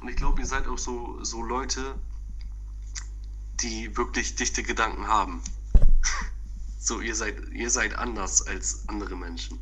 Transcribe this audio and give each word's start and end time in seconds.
Und 0.00 0.08
ich 0.08 0.16
glaube, 0.16 0.40
ihr 0.40 0.46
seid 0.46 0.66
auch 0.66 0.78
so, 0.78 1.22
so 1.22 1.42
Leute, 1.42 1.94
die 3.60 3.96
wirklich 3.96 4.34
dichte 4.34 4.62
Gedanken 4.62 5.06
haben. 5.06 5.42
so, 6.78 7.00
ihr 7.00 7.14
seid, 7.14 7.36
ihr 7.52 7.70
seid 7.70 7.94
anders 7.94 8.46
als 8.46 8.88
andere 8.88 9.16
Menschen. 9.16 9.58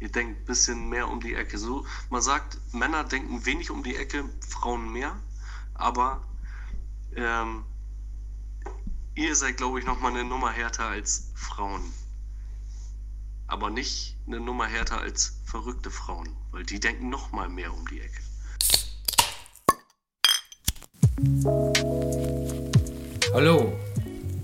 Ihr 0.00 0.10
denkt 0.10 0.40
ein 0.40 0.44
bisschen 0.44 0.88
mehr 0.88 1.08
um 1.08 1.20
die 1.20 1.34
Ecke. 1.34 1.58
So, 1.58 1.86
man 2.10 2.22
sagt, 2.22 2.58
Männer 2.72 3.04
denken 3.04 3.44
wenig 3.46 3.70
um 3.70 3.82
die 3.82 3.96
Ecke, 3.96 4.28
Frauen 4.46 4.92
mehr. 4.92 5.18
Aber 5.74 6.22
ähm, 7.16 7.64
ihr 9.14 9.34
seid, 9.34 9.56
glaube 9.56 9.80
ich, 9.80 9.86
noch 9.86 10.00
mal 10.00 10.10
eine 10.10 10.24
Nummer 10.24 10.52
härter 10.52 10.86
als 10.86 11.30
Frauen. 11.34 11.82
Aber 13.46 13.70
nicht 13.70 14.16
eine 14.26 14.40
Nummer 14.40 14.66
härter 14.66 15.00
als 15.00 15.40
verrückte 15.46 15.90
Frauen, 15.90 16.36
weil 16.50 16.64
die 16.64 16.78
denken 16.78 17.08
noch 17.08 17.32
mal 17.32 17.48
mehr 17.48 17.72
um 17.72 17.88
die 17.88 18.00
Ecke. 18.00 18.27
Hallo, 23.34 23.72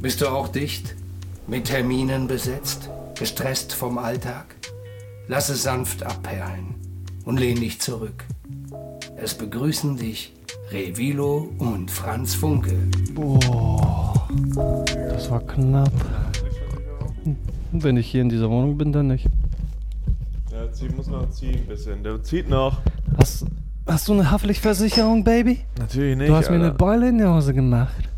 bist 0.01 0.21
du 0.21 0.27
auch 0.27 0.49
dicht? 0.49 0.97
Mit 1.47 1.67
Terminen 1.67 2.27
besetzt? 2.27 2.91
Gestresst 3.17 3.73
vom 3.73 3.97
Alltag? 3.97 4.57
Lass 5.29 5.51
es 5.51 5.63
sanft 5.63 6.03
abperlen 6.03 6.75
und 7.25 7.39
lehn 7.39 7.61
dich 7.61 7.81
zurück. 7.81 8.25
Es 9.17 9.35
begrüßen 9.35 9.97
dich 9.97 10.33
Revilo 10.73 11.49
und 11.59 11.93
Franz 11.93 12.35
Funke. 12.35 12.77
Boah, 13.13 14.29
das 15.11 15.31
war 15.31 15.43
knapp. 15.43 15.93
Wenn 17.71 17.97
ich 17.97 18.11
hier 18.11 18.23
in 18.23 18.31
dieser 18.31 18.51
Wohnung 18.51 18.77
bin, 18.77 18.93
dann 18.93 19.07
nicht. 19.07 19.29
Der 20.51 20.73
zieht, 20.73 20.97
muss 20.97 21.07
noch 21.07 21.31
ziehen 21.31 21.55
ein 21.55 21.67
bisschen. 21.67 22.03
Der 22.03 22.21
zieht 22.25 22.49
noch. 22.49 22.81
Hast, 23.17 23.47
hast 23.87 24.09
du 24.09 24.13
eine 24.13 24.31
Haftpflichtversicherung, 24.31 25.25
Baby? 25.25 25.61
Natürlich 25.79 26.17
nicht. 26.17 26.29
Du 26.29 26.35
hast 26.35 26.51
mir 26.51 26.57
eine. 26.57 26.73
Beule 26.73 27.09
in 27.09 27.19
die 27.19 27.25
Hose 27.25 27.55
gemacht. 27.55 28.09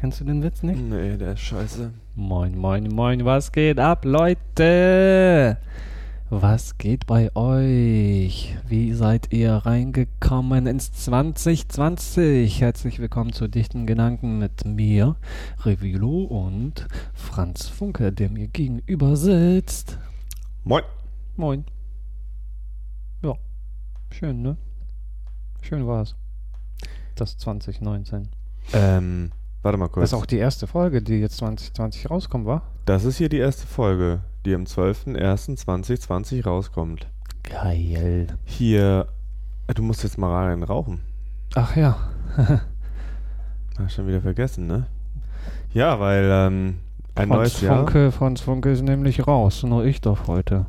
Kennst 0.00 0.20
du 0.20 0.24
den 0.24 0.42
Witz 0.42 0.62
nicht? 0.62 0.80
Nee, 0.80 1.16
der 1.16 1.32
ist 1.32 1.40
scheiße. 1.40 1.92
Moin, 2.14 2.56
moin, 2.58 2.88
moin, 2.88 3.24
was 3.24 3.52
geht 3.52 3.78
ab, 3.80 4.04
Leute? 4.04 5.56
Was 6.30 6.78
geht 6.78 7.06
bei 7.06 7.34
euch? 7.34 8.56
Wie 8.68 8.92
seid 8.92 9.32
ihr 9.32 9.52
reingekommen 9.52 10.66
ins 10.66 10.92
2020? 10.92 12.60
Herzlich 12.60 12.98
willkommen 12.98 13.32
zu 13.32 13.48
Dichten 13.48 13.86
Gedanken 13.86 14.38
mit 14.38 14.64
mir, 14.64 15.16
Revilo 15.64 16.24
und 16.24 16.86
Franz 17.14 17.68
Funke, 17.68 18.12
der 18.12 18.30
mir 18.30 18.48
gegenüber 18.48 19.16
sitzt. 19.16 19.98
Moin. 20.64 20.82
Moin. 21.36 21.64
Ja, 23.22 23.34
schön, 24.10 24.42
ne? 24.42 24.56
Schön 25.66 25.86
war's. 25.86 26.14
Das 27.14 27.38
2019. 27.38 28.28
Ähm, 28.74 29.32
warte 29.62 29.78
mal 29.78 29.88
kurz. 29.88 30.02
Das 30.02 30.12
ist 30.12 30.22
auch 30.22 30.26
die 30.26 30.36
erste 30.36 30.66
Folge, 30.66 31.00
die 31.00 31.14
jetzt 31.14 31.38
2020 31.38 32.10
rauskommt, 32.10 32.44
war? 32.44 32.62
Das 32.84 33.04
ist 33.04 33.16
hier 33.16 33.30
die 33.30 33.38
erste 33.38 33.66
Folge, 33.66 34.20
die 34.44 34.54
am 34.54 34.64
12.01.2020 34.64 36.44
rauskommt. 36.44 37.08
Geil. 37.44 38.26
Hier, 38.44 39.06
äh, 39.66 39.72
du 39.72 39.82
musst 39.82 40.02
jetzt 40.02 40.18
mal 40.18 40.34
rein 40.34 40.62
rauchen. 40.62 41.00
Ach 41.54 41.74
ja. 41.76 41.96
Hast 43.78 43.94
schon 43.94 44.06
wieder 44.06 44.20
vergessen, 44.20 44.66
ne? 44.66 44.86
Ja, 45.72 45.98
weil 45.98 46.28
ähm, 46.30 46.74
ein 47.14 47.28
Franz 47.28 47.30
neues 47.30 47.60
Jahr. 47.62 47.76
Funke, 47.78 48.12
Franz 48.12 48.42
Funke 48.42 48.70
ist 48.70 48.82
nämlich 48.82 49.26
raus, 49.26 49.62
nur 49.62 49.86
ich 49.86 50.02
darf 50.02 50.26
heute. 50.26 50.66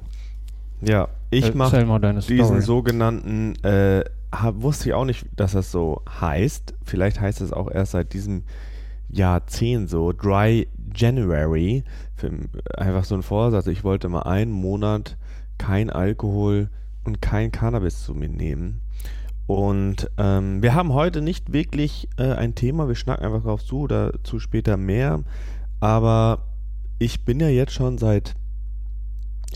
Ja, 0.80 1.10
ich 1.32 1.54
mache 1.54 1.86
diesen 2.28 2.62
sogenannten, 2.62 3.56
äh, 3.64 4.06
hab, 4.42 4.62
wusste 4.62 4.90
ich 4.90 4.96
auch 4.96 5.06
nicht, 5.06 5.26
dass 5.36 5.54
das 5.54 5.72
so 5.72 6.02
heißt. 6.22 6.74
Vielleicht 6.84 7.20
heißt 7.20 7.42
es 7.42 7.54
auch 7.54 7.70
erst 7.70 7.92
seit 7.92 8.14
diesem 8.14 8.44
Jahrzehnt 9.10 9.90
so, 9.90 10.12
Dry 10.12 10.68
January. 10.94 11.84
Für, 12.16 12.32
einfach 12.78 13.04
so 13.04 13.16
ein 13.16 13.24
Vorsatz. 13.24 13.68
Ich 13.68 13.84
wollte 13.84 14.10
mal 14.10 14.24
einen 14.24 14.52
Monat 14.52 15.18
kein 15.58 15.90
Alkohol 15.90 16.70
und 17.04 17.22
kein 17.22 17.52
Cannabis 17.52 18.04
zu 18.04 18.14
mir 18.14 18.30
nehmen. 18.30 18.82
Und 19.48 20.10
ähm, 20.18 20.64
wir 20.64 20.74
haben 20.74 20.94
heute 20.94 21.22
nicht 21.22 21.54
wirklich 21.54 22.10
äh, 22.18 22.34
ein 22.34 22.56
Thema, 22.56 22.88
wir 22.88 22.96
schnacken 22.96 23.26
einfach 23.26 23.44
drauf 23.44 23.64
zu, 23.64 23.88
dazu 23.88 24.40
später 24.40 24.76
mehr. 24.76 25.24
Aber 25.80 26.48
ich 26.98 27.26
bin 27.26 27.40
ja 27.40 27.50
jetzt 27.50 27.74
schon 27.74 27.98
seit 27.98 28.36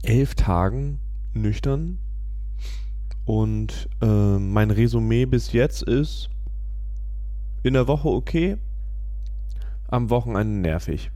elf 0.03 0.35
Tagen 0.35 0.99
nüchtern. 1.33 1.97
Und 3.29 3.87
äh, 4.01 4.07
mein 4.39 4.71
Resümee 4.71 5.27
bis 5.27 5.53
jetzt 5.53 5.83
ist 5.83 6.31
in 7.61 7.75
der 7.75 7.87
Woche 7.87 8.07
okay, 8.07 8.57
am 9.87 10.09
Wochenende 10.09 10.67
nervig. 10.67 11.11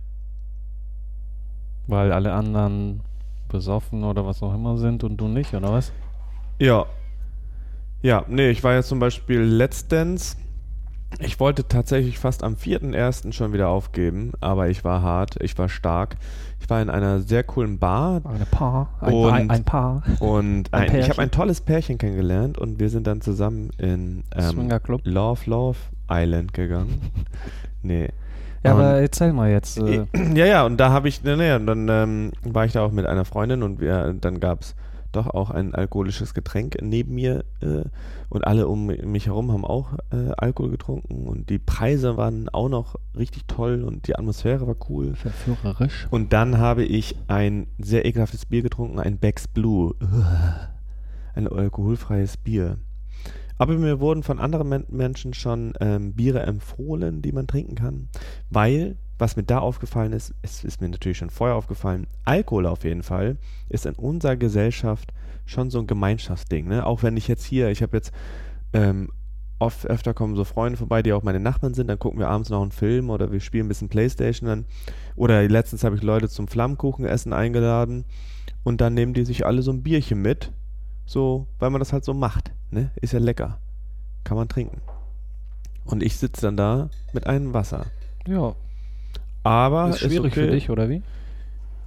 Weil 1.87 2.11
alle 2.11 2.33
anderen 2.33 3.01
besoffen 3.49 4.03
oder 4.03 4.27
was 4.27 4.43
auch 4.43 4.53
immer 4.53 4.77
sind 4.77 5.03
und 5.03 5.17
du 5.17 5.27
nicht, 5.27 5.55
oder 5.55 5.71
was? 5.71 5.91
Ja. 6.59 6.85
Ja, 8.03 8.23
nee, 8.27 8.51
ich 8.51 8.63
war 8.63 8.75
jetzt 8.75 8.89
zum 8.89 8.99
Beispiel 8.99 9.39
Let's 9.39 9.87
Dance. 9.87 10.37
Ich 11.19 11.39
wollte 11.39 11.67
tatsächlich 11.67 12.19
fast 12.19 12.43
am 12.43 12.55
4.1. 12.55 13.31
schon 13.33 13.53
wieder 13.53 13.69
aufgeben, 13.69 14.33
aber 14.41 14.69
ich 14.69 14.83
war 14.83 15.01
hart, 15.01 15.37
ich 15.41 15.57
war 15.57 15.69
stark. 15.69 16.15
Ich 16.59 16.69
war 16.69 16.81
in 16.81 16.89
einer 16.89 17.19
sehr 17.19 17.43
coolen 17.43 17.77
Bar 17.77 18.21
Eine 18.25 18.45
Paar. 18.45 18.89
Ein, 19.01 19.13
Und- 19.13 19.31
ein, 19.33 19.49
ein 19.49 19.63
Paar. 19.63 20.03
und 20.19 20.73
Ein 20.73 20.89
ein, 20.89 20.95
ich 20.99 21.09
habe 21.09 21.21
ein 21.21 21.31
tolles 21.31 21.61
Pärchen 21.61 21.97
kennengelernt 21.97 22.57
und 22.57 22.79
wir 22.79 22.89
sind 22.89 23.05
dann 23.07 23.21
zusammen 23.21 23.69
in 23.77 24.23
ähm. 24.35 24.69
Love 25.03 25.41
Love 25.49 25.77
Island 26.09 26.53
gegangen. 26.53 27.01
nee. 27.81 28.09
Ja, 28.63 28.73
Und- 28.73 28.79
aber 28.79 29.01
erzähl 29.01 29.33
mal 29.33 29.49
jetzt. 29.51 29.77
Äh, 29.79 30.05
Ja, 30.35 30.45
ja, 30.45 30.65
und 30.65 30.77
da 30.77 30.89
habe 30.91 31.09
ich, 31.09 31.21
ne, 31.23 31.35
ne, 31.35 31.55
und 31.57 31.67
dann 31.67 31.87
ähm, 31.89 32.31
war 32.43 32.65
ich 32.65 32.71
da 32.71 32.81
auch 32.85 32.91
mit 32.91 33.05
einer 33.05 33.25
Freundin 33.25 33.61
und 33.61 33.81
wir, 33.81 34.13
dann 34.19 34.39
gab 34.39 34.61
es 34.61 34.73
doch 35.15 35.27
auch 35.27 35.49
ein 35.49 35.73
alkoholisches 35.73 36.33
Getränk 36.33 36.77
neben 36.81 37.15
mir 37.15 37.45
äh, 37.61 37.83
und 38.29 38.45
alle 38.45 38.67
um 38.67 38.87
mich 38.87 39.27
herum 39.27 39.51
haben 39.51 39.65
auch 39.65 39.93
äh, 40.11 40.31
Alkohol 40.37 40.71
getrunken 40.71 41.27
und 41.27 41.49
die 41.49 41.59
Preise 41.59 42.17
waren 42.17 42.49
auch 42.49 42.69
noch 42.69 42.95
richtig 43.17 43.45
toll 43.47 43.83
und 43.83 44.07
die 44.07 44.15
Atmosphäre 44.15 44.67
war 44.67 44.75
cool. 44.89 45.15
verführerisch. 45.15 46.07
Und 46.09 46.33
dann 46.33 46.57
habe 46.57 46.83
ich 46.83 47.15
ein 47.27 47.67
sehr 47.77 48.05
ekelhaftes 48.05 48.45
Bier 48.45 48.61
getrunken, 48.61 48.99
ein 48.99 49.17
Beck's 49.17 49.47
Blue. 49.47 49.95
Ein 51.35 51.47
alkoholfreies 51.47 52.37
Bier. 52.37 52.77
Aber 53.57 53.75
mir 53.77 53.99
wurden 53.99 54.23
von 54.23 54.39
anderen 54.39 54.69
Men 54.69 54.85
Menschen 54.89 55.33
schon 55.33 55.73
ähm, 55.79 56.13
Biere 56.13 56.41
empfohlen, 56.41 57.21
die 57.21 57.31
man 57.31 57.47
trinken 57.47 57.75
kann. 57.75 58.09
Weil, 58.49 58.97
was 59.17 59.35
mir 59.35 59.43
da 59.43 59.59
aufgefallen 59.59 60.13
ist, 60.13 60.33
es 60.41 60.63
ist 60.63 60.81
mir 60.81 60.89
natürlich 60.89 61.17
schon 61.17 61.29
vorher 61.29 61.55
aufgefallen, 61.55 62.07
Alkohol 62.25 62.65
auf 62.65 62.83
jeden 62.83 63.03
Fall 63.03 63.37
ist 63.69 63.85
in 63.85 63.95
unserer 63.95 64.35
Gesellschaft 64.35 65.13
schon 65.45 65.69
so 65.69 65.79
ein 65.79 65.87
Gemeinschaftsding. 65.87 66.67
Ne? 66.67 66.85
Auch 66.85 67.03
wenn 67.03 67.17
ich 67.17 67.27
jetzt 67.27 67.45
hier, 67.45 67.69
ich 67.69 67.81
habe 67.81 67.97
jetzt 67.97 68.11
ähm, 68.73 69.09
oft 69.59 69.85
öfter 69.87 70.13
kommen 70.13 70.35
so 70.35 70.43
Freunde 70.43 70.77
vorbei, 70.77 71.01
die 71.01 71.13
auch 71.13 71.23
meine 71.23 71.39
Nachbarn 71.39 71.73
sind, 71.73 71.87
dann 71.87 71.99
gucken 71.99 72.19
wir 72.19 72.27
abends 72.27 72.49
noch 72.49 72.61
einen 72.61 72.71
Film 72.71 73.09
oder 73.09 73.31
wir 73.31 73.39
spielen 73.39 73.65
ein 73.65 73.69
bisschen 73.69 73.89
Playstation 73.89 74.47
dann. 74.47 74.65
Oder 75.15 75.47
letztens 75.47 75.83
habe 75.83 75.95
ich 75.95 76.01
Leute 76.01 76.27
zum 76.27 76.47
Flammkuchenessen 76.47 77.33
eingeladen 77.33 78.05
und 78.63 78.81
dann 78.81 78.93
nehmen 78.93 79.13
die 79.13 79.25
sich 79.25 79.45
alle 79.45 79.61
so 79.61 79.71
ein 79.71 79.83
Bierchen 79.83 80.21
mit, 80.21 80.51
so, 81.05 81.47
weil 81.59 81.69
man 81.69 81.79
das 81.79 81.93
halt 81.93 82.03
so 82.05 82.13
macht, 82.13 82.51
ne? 82.71 82.91
Ist 83.01 83.13
ja 83.13 83.19
lecker. 83.19 83.59
Kann 84.23 84.37
man 84.37 84.47
trinken. 84.47 84.81
Und 85.85 86.01
ich 86.01 86.17
sitze 86.17 86.41
dann 86.41 86.57
da 86.57 86.89
mit 87.11 87.27
einem 87.27 87.53
Wasser. 87.53 87.85
Ja, 88.25 88.55
Aber 89.43 89.89
ist 89.89 89.99
schwierig 89.99 90.31
okay. 90.31 90.45
für 90.45 90.51
dich, 90.51 90.69
oder 90.69 90.89
wie? 90.89 91.01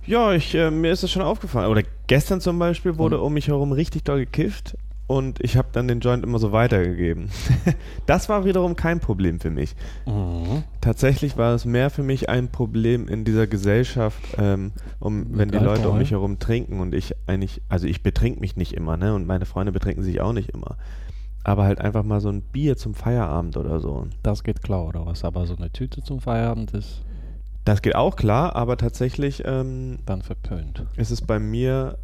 Ja, 0.07 0.33
ich, 0.33 0.55
äh, 0.55 0.71
mir 0.71 0.93
ist 0.93 1.03
es 1.03 1.11
schon 1.11 1.23
aufgefallen. 1.23 1.71
Oder 1.71 1.83
gestern 2.07 2.41
zum 2.41 2.59
Beispiel 2.59 2.97
wurde 2.97 3.21
um 3.21 3.35
mich 3.35 3.49
herum 3.49 3.73
richtig 3.73 4.05
doll 4.05 4.21
gekifft 4.21 4.77
und 5.09 5.41
ich 5.41 5.57
habe 5.57 5.69
dann 5.73 5.87
den 5.87 6.01
Joint 6.01 6.25
immer 6.25 6.39
so 6.39 6.51
weitergegeben. 6.51 7.29
das 8.07 8.29
war 8.29 8.45
wiederum 8.45 8.75
kein 8.75 8.99
Problem 8.99 9.39
für 9.39 9.51
mich. 9.51 9.77
Mhm. 10.05 10.65
Tatsächlich 10.81 11.37
war 11.37 11.55
es 11.55 11.65
mehr 11.65 11.91
für 11.91 12.03
mich 12.03 12.29
ein 12.29 12.49
Problem 12.49 13.07
in 13.07 13.25
dieser 13.25 13.47
Gesellschaft, 13.47 14.21
ähm, 14.37 14.73
um, 14.99 15.27
wenn 15.31 15.51
die 15.51 15.59
Leute 15.59 15.89
um 15.89 15.99
mich 15.99 16.11
herum 16.11 16.41
trinken 16.41 16.81
und 16.81 16.95
ich 16.95 17.15
eigentlich, 17.27 17.63
also 17.69 17.87
ich 17.87 18.03
betrink 18.03 18.41
mich 18.41 18.57
nicht 18.57 18.73
immer, 18.73 18.97
ne? 18.97 19.15
Und 19.15 19.27
meine 19.27 19.47
Freunde 19.47 19.71
betrinken 19.71 20.03
sich 20.03 20.21
auch 20.21 20.33
nicht 20.33 20.51
immer. 20.51 20.77
Aber 21.45 21.63
halt 21.65 21.81
einfach 21.81 22.03
mal 22.03 22.21
so 22.21 22.29
ein 22.29 22.43
Bier 22.43 22.77
zum 22.77 22.95
Feierabend 22.95 23.57
oder 23.57 23.79
so. 23.79 24.09
Das 24.25 24.43
geht 24.43 24.63
klar, 24.63 24.89
oder 24.89 25.07
was? 25.07 25.25
Aber 25.25 25.47
so 25.47 25.55
eine 25.57 25.71
Tüte 25.71 26.03
zum 26.03 26.21
Feierabend 26.21 26.73
ist 26.75 27.06
Das 27.67 27.83
geht 27.83 27.97
auch 27.97 28.15
klar, 28.17 28.55
aber 28.57 28.77
tatsächlich 28.77 29.43
ähm, 29.45 29.99
dann 30.07 30.23
verpönt. 30.23 30.87
ist 30.97 31.11
es 31.11 31.21
bei 31.21 31.39
mir, 31.41 31.99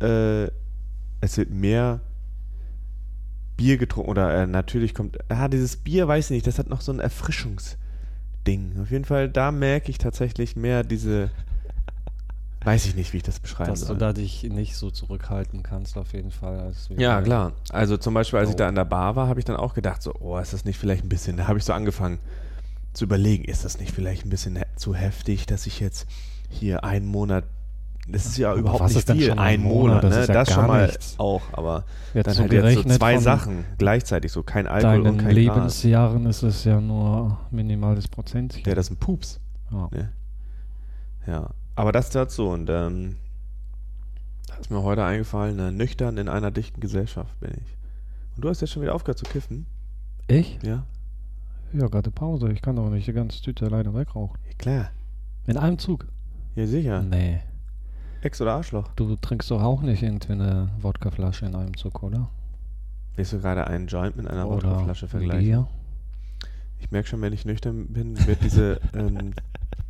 äh, 0.00 0.44
es 1.22 1.38
wird 1.38 1.50
mehr 1.50 2.00
Bier 3.56 3.78
getrunken 3.78 4.10
oder 4.10 4.42
äh, 4.42 4.46
natürlich 4.46 4.94
kommt, 4.94 5.16
ah, 5.30 5.48
dieses 5.48 5.78
Bier, 5.78 6.06
weiß 6.06 6.26
ich 6.26 6.30
nicht, 6.32 6.46
das 6.46 6.58
hat 6.58 6.68
noch 6.68 6.82
so 6.82 6.92
ein 6.92 7.00
Erfrischungsding. 7.00 8.78
Auf 8.82 8.90
jeden 8.90 9.06
Fall, 9.06 9.30
da 9.30 9.50
merke 9.52 9.90
ich 9.90 9.96
tatsächlich 9.96 10.54
mehr 10.54 10.84
diese, 10.84 11.30
weiß 12.66 12.84
ich 12.84 12.94
nicht, 12.94 13.14
wie 13.14 13.16
ich 13.16 13.22
das 13.22 13.40
beschreiben 13.40 13.70
Dass 13.70 13.80
soll. 13.80 13.96
du 13.96 14.00
da 14.00 14.12
dich 14.12 14.42
nicht 14.42 14.76
so 14.76 14.90
zurückhalten 14.90 15.62
kannst, 15.62 15.96
auf 15.96 16.12
jeden 16.12 16.30
Fall. 16.30 16.74
Ja, 16.90 17.22
klar. 17.22 17.52
Also 17.70 17.96
zum 17.96 18.12
Beispiel, 18.12 18.38
als 18.38 18.50
ich 18.50 18.54
Oh. 18.56 18.58
da 18.58 18.68
an 18.68 18.74
der 18.74 18.84
Bar 18.84 19.16
war, 19.16 19.28
habe 19.28 19.38
ich 19.40 19.46
dann 19.46 19.56
auch 19.56 19.72
gedacht, 19.72 20.02
so, 20.02 20.14
oh, 20.20 20.36
ist 20.36 20.52
das 20.52 20.66
nicht 20.66 20.78
vielleicht 20.78 21.04
ein 21.04 21.08
bisschen, 21.08 21.38
da 21.38 21.48
habe 21.48 21.58
ich 21.58 21.64
so 21.64 21.72
angefangen 21.72 22.18
zu 22.96 23.04
überlegen, 23.04 23.44
ist 23.44 23.64
das 23.64 23.78
nicht 23.78 23.92
vielleicht 23.92 24.24
ein 24.24 24.30
bisschen 24.30 24.56
he 24.56 24.62
zu 24.76 24.94
heftig, 24.94 25.46
dass 25.46 25.66
ich 25.66 25.80
jetzt 25.80 26.06
hier 26.48 26.82
einen 26.82 27.06
Monat, 27.06 27.44
das 28.08 28.24
ist 28.24 28.38
ja 28.38 28.54
überhaupt 28.54 28.80
was 28.80 28.94
nicht 28.94 29.10
viel, 29.10 29.32
ein 29.32 29.62
Monat, 29.62 30.02
Monat? 30.02 30.04
Das 30.04 30.14
ne? 30.14 30.20
ist 30.22 30.28
ja 30.28 30.34
das 30.34 30.52
schon 30.52 30.66
mal 30.66 30.86
nichts. 30.86 31.14
auch, 31.18 31.42
aber 31.52 31.84
Jetzt 32.14 32.26
dann 32.26 32.34
so 32.34 32.42
halt 32.42 32.52
jetzt 32.52 32.88
so 32.88 32.96
zwei 32.96 33.18
Sachen 33.18 33.64
gleichzeitig, 33.76 34.32
so 34.32 34.42
kein 34.42 34.66
Alkohol 34.66 34.98
und 34.98 35.04
Deinen 35.04 35.16
kein 35.18 35.26
Gras. 35.26 35.34
Lebensjahren 35.34 36.24
ist 36.26 36.42
es 36.42 36.64
ja 36.64 36.80
nur 36.80 37.38
minimales 37.50 38.08
Prozentchen. 38.08 38.62
Ja, 38.64 38.74
das 38.74 38.86
ist 38.86 38.92
ein 38.92 38.96
Pups. 38.96 39.40
Ja. 39.70 39.88
Ne? 39.92 40.12
Ja, 41.26 41.50
aber 41.74 41.92
das 41.92 42.08
dazu 42.10 42.48
und 42.48 42.70
ähm, 42.70 43.16
da 44.46 44.54
ist 44.56 44.70
mir 44.70 44.82
heute 44.82 45.04
eingefallen, 45.04 45.58
äh, 45.58 45.70
nüchtern 45.70 46.16
in 46.16 46.30
einer 46.30 46.50
dichten 46.50 46.80
Gesellschaft 46.80 47.38
bin 47.40 47.50
ich. 47.50 47.76
Und 48.36 48.44
du 48.44 48.48
hast 48.48 48.62
jetzt 48.62 48.70
schon 48.70 48.82
wieder 48.82 48.94
aufgehört 48.94 49.18
zu 49.18 49.26
kiffen? 49.26 49.66
Ich? 50.28 50.58
Ja? 50.62 50.86
Ja, 51.72 51.86
gerade 51.88 52.10
Pause. 52.10 52.50
Ich 52.52 52.62
kann 52.62 52.76
doch 52.76 52.88
nicht 52.90 53.06
die 53.06 53.12
ganze 53.12 53.42
Tüte 53.42 53.66
alleine 53.66 53.94
wegrauchen. 53.94 54.38
Ja, 54.46 54.54
klar. 54.56 54.90
In 55.46 55.56
einem 55.56 55.78
Zug? 55.78 56.06
Ja, 56.54 56.66
sicher. 56.66 57.02
Nee. 57.02 57.40
Ex 58.22 58.40
oder 58.40 58.54
Arschloch? 58.54 58.88
Du 58.96 59.16
trinkst 59.16 59.50
doch 59.50 59.62
auch 59.62 59.82
nicht 59.82 60.02
irgendwie 60.02 60.32
eine 60.32 60.70
Wodkaflasche 60.80 61.46
in 61.46 61.54
einem 61.54 61.76
Zug, 61.76 62.02
oder? 62.02 62.28
Willst 63.14 63.32
du 63.32 63.40
gerade 63.40 63.66
einen 63.66 63.86
Joint 63.86 64.16
mit 64.16 64.26
einer 64.28 64.48
oder 64.48 64.68
Wodkaflasche 64.68 65.08
vergleichen? 65.08 65.44
Bier? 65.44 65.68
Ich 66.78 66.90
merke 66.90 67.08
schon, 67.08 67.20
wenn 67.22 67.32
ich 67.32 67.44
nüchtern 67.44 67.86
bin, 67.88 68.26
wird 68.26 68.42
diese, 68.42 68.80
ähm, 68.94 69.32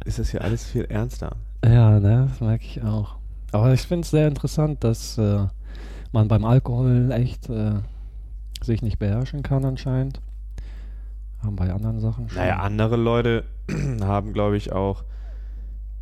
ist 0.05 0.19
das 0.19 0.31
hier 0.31 0.43
alles 0.43 0.65
viel 0.65 0.85
ernster. 0.85 1.37
Ja, 1.65 1.99
ne, 1.99 2.29
das 2.29 2.41
merke 2.41 2.65
ich 2.65 2.83
auch. 2.83 3.17
Aber 3.53 3.73
ich 3.73 3.83
finde 3.83 4.03
es 4.03 4.11
sehr 4.11 4.29
interessant, 4.29 4.85
dass 4.85 5.19
äh, 5.19 5.47
man 6.13 6.29
beim 6.29 6.45
Alkohol 6.45 7.11
echt 7.13 7.49
äh, 7.49 7.75
sich 8.63 8.83
nicht 8.83 8.99
beherrschen 8.99 9.43
kann 9.43 9.65
anscheinend. 9.65 10.21
Haben 11.47 11.57
bei 11.57 11.73
anderen 11.73 12.01
Sachen 12.01 12.29
schon. 12.29 12.39
Naja, 12.39 12.59
andere 12.59 12.97
Leute 12.97 13.45
haben, 14.01 14.33
glaube 14.33 14.57
ich, 14.57 14.73
auch. 14.73 15.05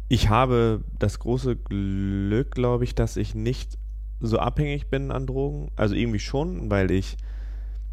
Ich 0.09 0.29
habe 0.29 0.83
das 0.99 1.19
große 1.19 1.57
Glück, 1.57 2.53
glaube 2.53 2.85
ich, 2.85 2.95
dass 2.95 3.17
ich 3.17 3.35
nicht 3.35 3.79
so 4.21 4.39
abhängig 4.39 4.89
bin 4.89 5.11
an 5.11 5.27
Drogen. 5.27 5.71
Also 5.77 5.95
irgendwie 5.95 6.19
schon, 6.19 6.71
weil 6.71 6.91
ich 6.91 7.17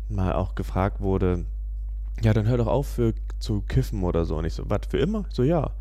mal 0.10 0.34
auch 0.34 0.56
gefragt 0.56 1.02
wurde, 1.02 1.46
ja, 2.22 2.34
dann 2.34 2.48
hör 2.48 2.58
doch 2.58 2.68
auf 2.68 2.88
für, 2.88 3.14
zu 3.40 3.62
kiffen 3.62 4.04
oder 4.04 4.26
so. 4.26 4.38
Und 4.38 4.46
ich 4.46 4.54
so, 4.54 4.70
was, 4.70 4.82
für 4.88 4.98
immer? 4.98 5.26
So, 5.30 5.44
ja. 5.44 5.72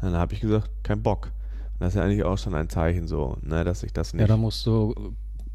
Dann 0.00 0.14
habe 0.14 0.34
ich 0.34 0.40
gesagt, 0.40 0.70
kein 0.82 1.02
Bock. 1.02 1.26
Und 1.74 1.80
das 1.80 1.90
ist 1.90 1.94
ja 1.96 2.04
eigentlich 2.04 2.24
auch 2.24 2.38
schon 2.38 2.54
ein 2.54 2.68
Zeichen 2.68 3.06
so, 3.06 3.36
ne, 3.42 3.64
dass 3.64 3.82
ich 3.82 3.92
das 3.92 4.14
nicht. 4.14 4.22
ja, 4.22 4.26
da 4.26 4.36
musst 4.36 4.66
du 4.66 4.94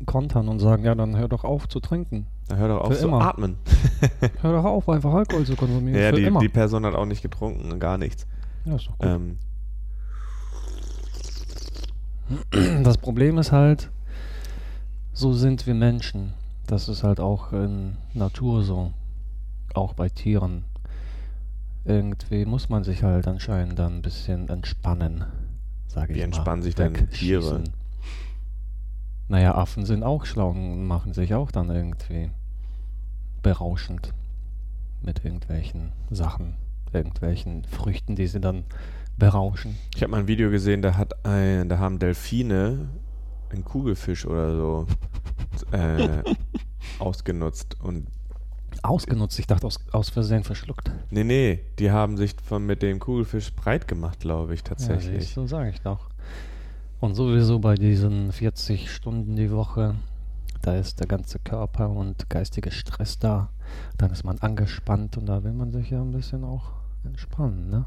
kontern 0.05 0.47
und 0.47 0.59
sagen, 0.59 0.83
ja, 0.83 0.95
dann 0.95 1.17
hör 1.17 1.27
doch 1.27 1.43
auf 1.43 1.67
zu 1.67 1.79
trinken. 1.79 2.27
Dann 2.47 2.57
hör 2.59 2.67
doch 2.67 2.81
auf 2.81 2.97
zu 2.97 3.07
immer. 3.07 3.21
atmen. 3.21 3.55
Hör 4.41 4.53
doch 4.53 4.65
auf, 4.65 4.87
einfach 4.89 5.13
Alkohol 5.13 5.45
zu 5.45 5.55
konsumieren. 5.55 5.99
Ja, 5.99 6.11
die, 6.11 6.29
die 6.39 6.49
Person 6.49 6.85
hat 6.85 6.93
auch 6.95 7.05
nicht 7.05 7.21
getrunken, 7.21 7.79
gar 7.79 7.97
nichts. 7.97 8.27
ja, 8.65 8.75
ist 8.75 8.87
doch 8.87 8.97
gut. 8.97 9.07
Ähm, 9.07 9.37
Das 12.83 12.97
Problem 12.97 13.37
ist 13.37 13.51
halt, 13.51 13.89
so 15.13 15.33
sind 15.33 15.65
wir 15.67 15.73
Menschen. 15.75 16.33
Das 16.67 16.89
ist 16.89 17.03
halt 17.03 17.19
auch 17.19 17.53
in 17.53 17.97
Natur 18.13 18.63
so. 18.63 18.91
Auch 19.73 19.93
bei 19.93 20.09
Tieren. 20.09 20.63
Irgendwie 21.83 22.45
muss 22.45 22.69
man 22.69 22.83
sich 22.83 23.03
halt 23.03 23.27
anscheinend 23.27 23.77
dann 23.77 23.97
ein 23.97 24.01
bisschen 24.01 24.49
entspannen, 24.49 25.25
sage 25.87 26.13
ich 26.13 26.15
Wie 26.17 26.21
mal. 26.21 26.25
entspannen 26.25 26.63
sich 26.63 26.73
denn 26.73 26.93
Tiere? 27.11 27.63
Naja, 29.27 29.55
Affen 29.55 29.85
sind 29.85 30.03
auch 30.03 30.25
schlau 30.25 30.49
und 30.49 30.85
machen 30.85 31.13
sich 31.13 31.33
auch 31.33 31.51
dann 31.51 31.69
irgendwie 31.69 32.29
berauschend 33.41 34.13
mit 35.01 35.23
irgendwelchen 35.23 35.91
Sachen, 36.09 36.55
irgendwelchen 36.93 37.63
Früchten, 37.65 38.15
die 38.15 38.27
sie 38.27 38.39
dann 38.39 38.63
berauschen. 39.17 39.77
Ich 39.95 40.01
habe 40.01 40.11
mal 40.11 40.19
ein 40.19 40.27
Video 40.27 40.49
gesehen, 40.51 40.81
da 40.81 40.95
hat 40.95 41.25
ein, 41.25 41.69
da 41.69 41.79
haben 41.79 41.99
Delfine 41.99 42.89
einen 43.49 43.63
Kugelfisch 43.63 44.25
oder 44.25 44.55
so 44.55 44.87
äh, 45.71 46.23
ausgenutzt 46.99 47.79
und 47.81 48.07
Ausgenutzt, 48.83 49.39
ich 49.39 49.47
dachte 49.47 49.65
aus, 49.65 49.79
aus 49.93 50.09
Versehen 50.09 50.43
verschluckt. 50.43 50.91
nee, 51.09 51.23
nee, 51.23 51.59
die 51.79 51.91
haben 51.91 52.17
sich 52.17 52.35
von 52.43 52.65
mit 52.65 52.81
dem 52.81 52.99
Kugelfisch 52.99 53.53
breit 53.53 53.87
gemacht, 53.87 54.19
glaube 54.19 54.53
ich 54.53 54.59
Ja, 54.59 54.65
tatsächlich. 54.67 55.29
so 55.29 55.47
sage 55.47 55.69
ich 55.69 55.81
doch. 55.81 56.09
Und 56.99 57.15
sowieso 57.15 57.59
bei 57.59 57.75
diesen 57.75 58.31
40 58.31 58.89
Stunden 58.89 59.35
die 59.35 59.51
Woche, 59.51 59.95
da 60.61 60.75
ist 60.75 60.99
der 60.99 61.07
ganze 61.07 61.39
Körper 61.39 61.89
und 61.89 62.29
geistige 62.29 62.71
Stress 62.71 63.19
da. 63.19 63.49
Dann 63.97 64.11
ist 64.11 64.23
man 64.23 64.39
angespannt 64.39 65.17
und 65.17 65.25
da 65.27 65.43
will 65.43 65.53
man 65.53 65.71
sich 65.71 65.89
ja 65.89 66.01
ein 66.01 66.11
bisschen 66.11 66.43
auch 66.43 66.71
entspannen, 67.03 67.69
ne? 67.69 67.85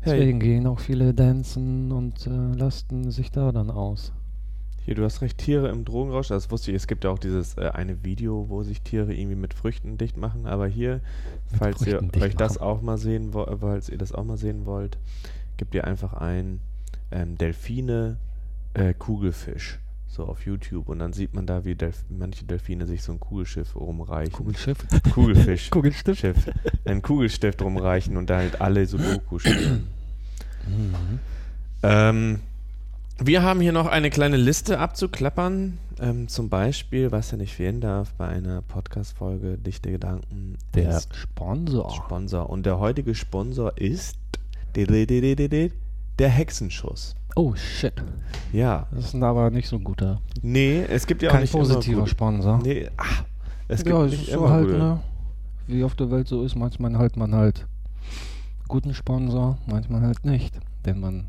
Hey. 0.00 0.18
Deswegen 0.18 0.40
gehen 0.40 0.66
auch 0.66 0.80
viele 0.80 1.14
dancen 1.14 1.92
und 1.92 2.26
äh, 2.26 2.30
lasten 2.30 3.12
sich 3.12 3.30
da 3.30 3.52
dann 3.52 3.70
aus. 3.70 4.12
Hier, 4.84 4.96
du 4.96 5.04
hast 5.04 5.22
recht, 5.22 5.38
Tiere 5.38 5.68
im 5.68 5.84
Drogenrausch, 5.84 6.26
das 6.26 6.50
wusste 6.50 6.72
ich, 6.72 6.76
es 6.76 6.88
gibt 6.88 7.04
ja 7.04 7.10
auch 7.10 7.20
dieses 7.20 7.56
äh, 7.56 7.68
eine 7.72 8.02
Video, 8.02 8.48
wo 8.48 8.64
sich 8.64 8.82
Tiere 8.82 9.14
irgendwie 9.14 9.36
mit 9.36 9.54
Früchten 9.54 9.98
dicht 9.98 10.16
machen, 10.16 10.46
aber 10.46 10.66
hier, 10.66 10.94
Mit 11.52 11.58
falls 11.60 11.86
ihr 11.86 11.98
Früchten 11.98 12.10
dicht 12.10 12.24
euch 12.24 12.34
das 12.34 12.58
auch 12.58 12.82
mal 12.82 12.98
sehen 12.98 13.32
wollt, 13.32 13.60
falls 13.60 13.88
ihr 13.88 13.98
das 13.98 14.10
auch 14.10 14.24
mal 14.24 14.36
sehen 14.36 14.66
wollt, 14.66 14.98
gebt 15.56 15.72
ihr 15.76 15.84
einfach 15.84 16.14
ein 16.14 16.58
ähm, 17.12 17.36
Delfine 17.38 18.18
äh, 18.74 18.94
Kugelfisch 18.94 19.78
so 20.12 20.24
auf 20.24 20.44
YouTube 20.44 20.90
und 20.90 20.98
dann 20.98 21.14
sieht 21.14 21.32
man 21.32 21.46
da, 21.46 21.64
wie 21.64 21.74
Delf 21.74 22.04
manche 22.10 22.44
Delfine 22.44 22.86
sich 22.86 23.02
so 23.02 23.12
ein 23.12 23.20
Kugelschiff 23.20 23.74
rumreichen. 23.74 24.32
Kugelschiff. 24.32 24.78
Kugelfisch. 25.14 25.70
Kugelstift. 25.70 26.20
Schiff. 26.20 26.50
Einen 26.84 27.00
Kugelstift 27.00 27.62
rumreichen 27.62 28.18
und 28.18 28.28
da 28.28 28.36
halt 28.38 28.60
alle 28.60 28.84
Sudoku 28.84 29.38
spielen. 29.38 29.88
Mhm. 30.68 31.18
Ähm, 31.82 32.40
wir 33.18 33.42
haben 33.42 33.60
hier 33.60 33.72
noch 33.72 33.86
eine 33.86 34.10
kleine 34.10 34.36
Liste 34.36 34.78
abzuklappern. 34.78 35.78
Ähm, 35.98 36.28
zum 36.28 36.50
Beispiel, 36.50 37.10
was 37.10 37.30
ja 37.30 37.38
nicht 37.38 37.54
fehlen 37.54 37.80
darf 37.80 38.12
bei 38.14 38.28
einer 38.28 38.60
Podcast-Folge 38.60 39.56
Dichte 39.56 39.90
Gedanken, 39.90 40.58
Der 40.74 40.98
ist 40.98 41.14
Sponsor. 41.16 41.90
Sponsor. 41.94 42.50
Und 42.50 42.66
der 42.66 42.78
heutige 42.78 43.14
Sponsor 43.14 43.78
ist 43.78 44.18
der 46.18 46.28
Hexenschuss. 46.28 47.14
Oh 47.36 47.54
shit. 47.54 47.94
Ja, 48.52 48.86
Das 48.92 49.14
ist 49.14 49.22
aber 49.22 49.50
nicht 49.50 49.68
so 49.68 49.76
ein 49.76 49.84
guter. 49.84 50.20
nee, 50.42 50.82
es 50.82 51.06
gibt 51.06 51.22
ja 51.22 51.30
auch 51.30 51.32
Kein 51.32 51.42
nicht 51.42 51.52
positiver 51.52 51.98
immer 51.98 52.06
Sponsor. 52.06 52.58
Nee, 52.62 52.88
ach, 52.96 53.24
es 53.68 53.82
gibt 53.82 53.96
ja, 53.96 54.04
nicht 54.04 54.22
ist 54.22 54.28
immer 54.28 54.48
so 54.48 54.50
halt, 54.50 54.66
gute. 54.66 54.78
ne? 54.78 55.00
Wie 55.66 55.84
auf 55.84 55.94
der 55.94 56.10
Welt 56.10 56.28
so 56.28 56.42
ist, 56.44 56.54
manchmal 56.56 56.96
halt 56.98 57.16
man 57.16 57.34
halt 57.34 57.66
guten 58.68 58.92
Sponsor, 58.94 59.56
manchmal 59.66 60.02
halt 60.02 60.24
nicht, 60.24 60.58
wenn 60.84 61.00
man 61.00 61.24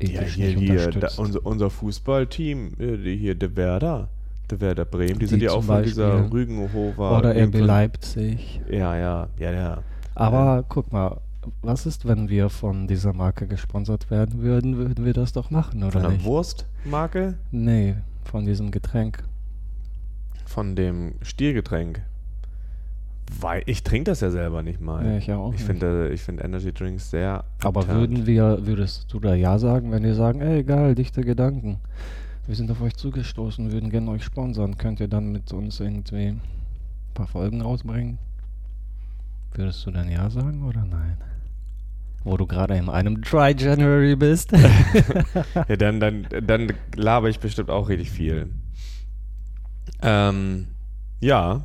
Ja, 0.00 0.22
hier, 0.22 0.56
nicht 0.56 0.70
hier 0.70 0.90
da, 0.90 1.08
unser, 1.16 1.44
unser 1.44 1.70
Fußballteam, 1.70 2.72
äh, 2.78 3.16
hier 3.16 3.34
der 3.34 3.54
Werder, 3.56 4.08
der 4.50 4.60
Werder 4.60 4.84
Bremen, 4.84 5.14
die, 5.14 5.18
Die 5.20 5.26
sind 5.26 5.42
ja 5.42 5.50
auch 5.52 5.62
von 5.64 5.82
dieser 5.82 6.20
Beispiel. 6.20 6.38
Rügenhofer. 6.38 7.18
Oder 7.18 7.34
RB 7.36 7.54
Leipzig. 7.58 8.60
Ja, 8.70 8.96
ja, 8.96 9.28
ja, 9.38 9.52
ja. 9.52 9.78
Aber 10.14 10.64
guck 10.68 10.92
mal, 10.92 11.20
was 11.62 11.86
ist, 11.86 12.06
wenn 12.06 12.28
wir 12.28 12.48
von 12.50 12.86
dieser 12.86 13.12
Marke 13.12 13.46
gesponsert 13.46 14.10
werden 14.10 14.40
würden? 14.42 14.76
Würden 14.76 15.04
wir 15.04 15.12
das 15.12 15.32
doch 15.32 15.50
machen, 15.50 15.82
oder 15.82 15.92
Von 15.92 16.02
der 16.02 16.10
nicht? 16.12 16.24
Wurstmarke, 16.24 17.34
Nee, 17.50 17.96
von 18.24 18.44
diesem 18.44 18.70
Getränk. 18.70 19.24
von 20.46 20.76
dem 20.76 21.14
Stiergetränk. 21.22 22.02
Weil 23.40 23.62
ich 23.66 23.82
trinke 23.82 24.10
das 24.10 24.20
ja 24.20 24.30
selber 24.30 24.62
nicht 24.62 24.80
mal. 24.80 25.04
Ja, 25.04 25.16
ich 25.16 25.32
auch 25.32 25.54
ich 25.54 25.64
finde 25.64 26.10
ich 26.10 26.20
finde 26.20 26.44
Energy 26.44 26.72
Drinks 26.72 27.10
sehr. 27.10 27.44
Aber 27.62 27.80
abturnt. 27.80 28.00
würden 28.00 28.26
wir, 28.26 28.66
würdest 28.66 29.12
du 29.12 29.18
da 29.18 29.34
Ja 29.34 29.58
sagen, 29.58 29.90
wenn 29.92 30.02
die 30.02 30.12
sagen, 30.14 30.40
ey, 30.42 30.60
egal, 30.60 30.94
dichte 30.94 31.22
Gedanken. 31.22 31.78
Wir 32.46 32.54
sind 32.54 32.70
auf 32.70 32.82
euch 32.82 32.94
zugestoßen, 32.96 33.72
würden 33.72 33.88
gerne 33.88 34.10
euch 34.10 34.22
sponsern. 34.24 34.76
Könnt 34.76 35.00
ihr 35.00 35.08
dann 35.08 35.32
mit 35.32 35.52
uns 35.54 35.80
irgendwie 35.80 36.26
ein 36.28 36.40
paar 37.14 37.26
Folgen 37.26 37.62
rausbringen? 37.62 38.18
Würdest 39.54 39.86
du 39.86 39.90
dann 39.90 40.10
Ja 40.10 40.28
sagen 40.28 40.62
oder 40.62 40.84
nein? 40.84 41.16
Wo 42.24 42.36
du 42.36 42.46
gerade 42.46 42.76
in 42.76 42.88
einem 42.88 43.20
Dry 43.20 43.54
January 43.56 44.16
bist. 44.16 44.52
Ja, 45.68 45.76
dann, 45.76 46.00
dann, 46.00 46.26
dann 46.42 46.72
laber 46.96 47.28
ich 47.28 47.38
bestimmt 47.38 47.70
auch 47.70 47.88
richtig 47.88 48.10
viel. 48.10 48.50
Ähm, 50.02 50.68
ja, 51.20 51.64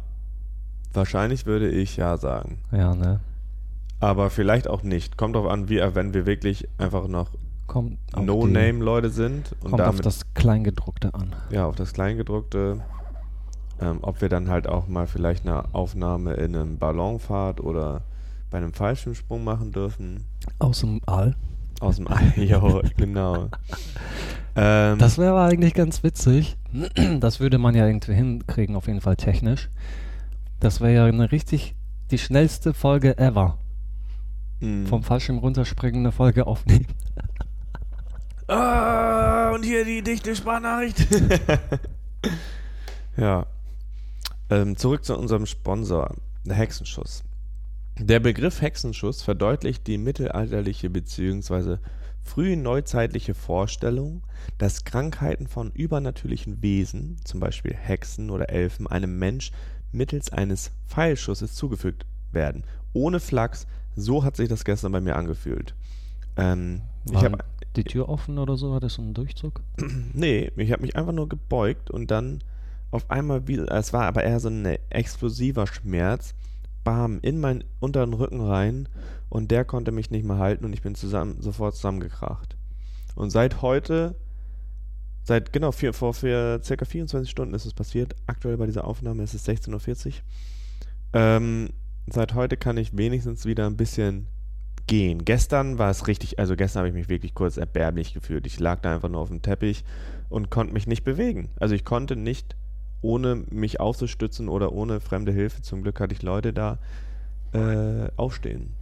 wahrscheinlich 0.93 1.45
würde 1.45 1.69
ich 1.69 1.97
ja 1.97 2.17
sagen. 2.17 2.59
ja, 2.71 2.93
ne? 2.95 3.19
Aber 4.01 4.29
vielleicht 4.29 4.67
auch 4.67 4.83
nicht. 4.83 5.17
Kommt 5.17 5.35
drauf 5.35 5.47
an, 5.47 5.67
wie 5.69 5.81
wenn 5.93 6.13
wir 6.13 6.25
wirklich 6.25 6.67
einfach 6.77 7.07
noch 7.07 7.31
auf, 8.13 8.23
No-Name-Leute 8.23 9.09
sind 9.09 9.53
und 9.61 9.71
kommt 9.71 9.81
auf 9.81 9.89
damit 9.89 10.05
das 10.05 10.33
Kleingedruckte 10.33 11.13
an. 11.13 11.35
ja, 11.51 11.65
auf 11.65 11.75
das 11.75 11.93
Kleingedruckte. 11.93 12.81
Ähm, 13.81 13.99
ob 14.01 14.21
wir 14.21 14.29
dann 14.29 14.49
halt 14.49 14.67
auch 14.67 14.87
mal 14.87 15.07
vielleicht 15.07 15.45
eine 15.45 15.73
Aufnahme 15.73 16.33
in 16.33 16.55
einem 16.55 16.77
Ballonfahrt 16.77 17.61
oder 17.61 18.03
bei 18.49 18.57
einem 18.57 18.73
Fallschirmsprung 18.73 19.43
machen 19.43 19.71
dürfen. 19.71 20.25
Aus 20.59 20.79
dem 20.81 21.01
All. 21.05 21.35
Aus 21.79 21.95
dem 21.97 22.07
Ei, 22.11 22.33
jo, 22.43 22.81
genau. 22.97 23.49
Ähm, 24.55 24.97
Das 24.97 25.17
wäre 25.17 25.31
aber 25.31 25.43
eigentlich 25.43 25.73
ganz 25.73 26.03
witzig. 26.03 26.57
Das 27.19 27.39
würde 27.39 27.57
man 27.57 27.75
ja 27.75 27.87
irgendwie 27.87 28.13
hinkriegen, 28.13 28.75
auf 28.75 28.87
jeden 28.87 29.01
Fall 29.01 29.15
technisch. 29.15 29.69
Das 30.59 30.81
wäre 30.81 30.93
ja 30.93 31.05
eine 31.05 31.31
richtig 31.31 31.75
die 32.11 32.17
schnellste 32.17 32.73
Folge 32.73 33.17
ever. 33.17 33.57
mh. 34.59 34.87
Vom 34.89 35.03
Fallschirm 35.03 35.37
runterspringen 35.37 36.01
eine 36.01 36.11
Folge 36.11 36.47
aufnehmen. 36.47 36.87
Ah, 38.51 39.51
und 39.53 39.63
hier 39.63 39.85
die 39.85 40.01
dichte 40.01 40.35
Sprachnachricht. 40.35 41.05
ja. 43.15 43.45
Ähm, 44.49 44.75
zurück 44.75 45.05
zu 45.05 45.15
unserem 45.15 45.45
Sponsor, 45.45 46.15
der 46.45 46.55
Hexenschuss. 46.55 47.23
Der 48.01 48.21
Begriff 48.21 48.61
Hexenschuss 48.61 49.21
verdeutlicht 49.21 49.85
die 49.85 49.97
mittelalterliche 49.97 50.89
bzw. 50.89 51.77
frühneuzeitliche 52.23 53.33
Vorstellung, 53.33 54.23
dass 54.57 54.85
Krankheiten 54.85 55.47
von 55.47 55.71
übernatürlichen 55.71 56.61
Wesen, 56.61 57.17
zum 57.25 57.41
Beispiel 57.41 57.73
Hexen 57.73 58.29
oder 58.29 58.49
Elfen, 58.49 58.87
einem 58.87 59.19
Mensch 59.19 59.51
mittels 59.91 60.31
eines 60.31 60.71
Pfeilschusses 60.87 61.55
zugefügt 61.55 62.05
werden. 62.31 62.63
Ohne 62.93 63.19
Flachs, 63.19 63.67
so 63.97 64.23
hat 64.23 64.37
sich 64.37 64.47
das 64.47 64.63
gestern 64.63 64.93
bei 64.93 65.01
mir 65.01 65.17
angefühlt. 65.17 65.75
Ähm, 66.37 66.81
ich 67.11 67.21
habe 67.21 67.39
die 67.75 67.83
Tür 67.83 68.07
offen 68.07 68.37
oder 68.37 68.55
so? 68.55 68.73
Hat 68.73 68.83
das 68.83 68.93
so 68.93 69.01
einen 69.01 69.13
Durchzug? 69.13 69.61
Nee, 70.13 70.51
ich 70.55 70.71
habe 70.71 70.83
mich 70.83 70.95
einfach 70.95 71.11
nur 71.11 71.27
gebeugt 71.27 71.91
und 71.91 72.11
dann 72.11 72.39
auf 72.91 73.11
einmal 73.11 73.47
wieder, 73.49 73.69
es 73.71 73.91
war 73.91 74.05
aber 74.05 74.23
eher 74.23 74.39
so 74.39 74.47
ein 74.47 74.65
explosiver 74.89 75.67
Schmerz, 75.67 76.33
bam, 76.89 77.19
in 77.21 77.39
meinen 77.39 77.63
unteren 77.79 78.13
Rücken 78.13 78.41
rein 78.41 78.89
und 79.29 79.51
der 79.51 79.63
konnte 79.63 79.91
mich 79.91 80.09
nicht 80.09 80.25
mehr 80.25 80.39
halten 80.39 80.65
und 80.65 80.73
ich 80.73 80.81
bin 80.81 80.95
zusammen, 80.95 81.39
sofort 81.39 81.75
zusammengekracht. 81.75 82.57
Und 83.13 83.29
seit 83.29 83.61
heute, 83.61 84.15
seit 85.23 85.53
genau 85.53 85.71
vier, 85.71 85.93
vor 85.93 86.15
vier, 86.15 86.61
circa 86.63 86.85
24 86.85 87.29
Stunden 87.29 87.53
ist 87.53 87.67
es 87.67 87.75
passiert, 87.75 88.15
aktuell 88.25 88.57
bei 88.57 88.65
dieser 88.65 88.85
Aufnahme 88.85 89.21
ist 89.21 89.35
es 89.35 89.47
16.40 89.47 90.07
Uhr, 90.07 90.13
ähm, 91.13 91.69
seit 92.07 92.33
heute 92.33 92.57
kann 92.57 92.77
ich 92.77 92.97
wenigstens 92.97 93.45
wieder 93.45 93.67
ein 93.67 93.77
bisschen 93.77 94.25
gehen. 94.87 95.25
Gestern 95.25 95.77
war 95.77 95.91
es 95.91 96.07
richtig, 96.07 96.39
also 96.39 96.55
gestern 96.55 96.79
habe 96.79 96.87
ich 96.87 96.95
mich 96.95 97.07
wirklich 97.07 97.35
kurz 97.35 97.57
erbärmlich 97.57 98.15
gefühlt. 98.15 98.47
Ich 98.47 98.59
lag 98.59 98.79
da 98.81 98.95
einfach 98.95 99.09
nur 99.09 99.21
auf 99.21 99.29
dem 99.29 99.43
Teppich 99.43 99.83
und 100.27 100.49
konnte 100.49 100.73
mich 100.73 100.87
nicht 100.87 101.03
bewegen. 101.03 101.49
Also 101.59 101.75
ich 101.75 101.85
konnte 101.85 102.15
nicht, 102.15 102.55
ohne 103.01 103.43
mich 103.49 103.79
aufzustützen 103.79 104.49
oder 104.49 104.71
ohne 104.73 104.99
fremde 104.99 105.31
Hilfe, 105.31 105.61
zum 105.61 105.83
Glück 105.83 105.99
hatte 105.99 106.13
ich 106.13 106.21
Leute 106.21 106.53
da, 106.53 106.77
äh, 107.53 108.09
aufstehen. 108.17 108.73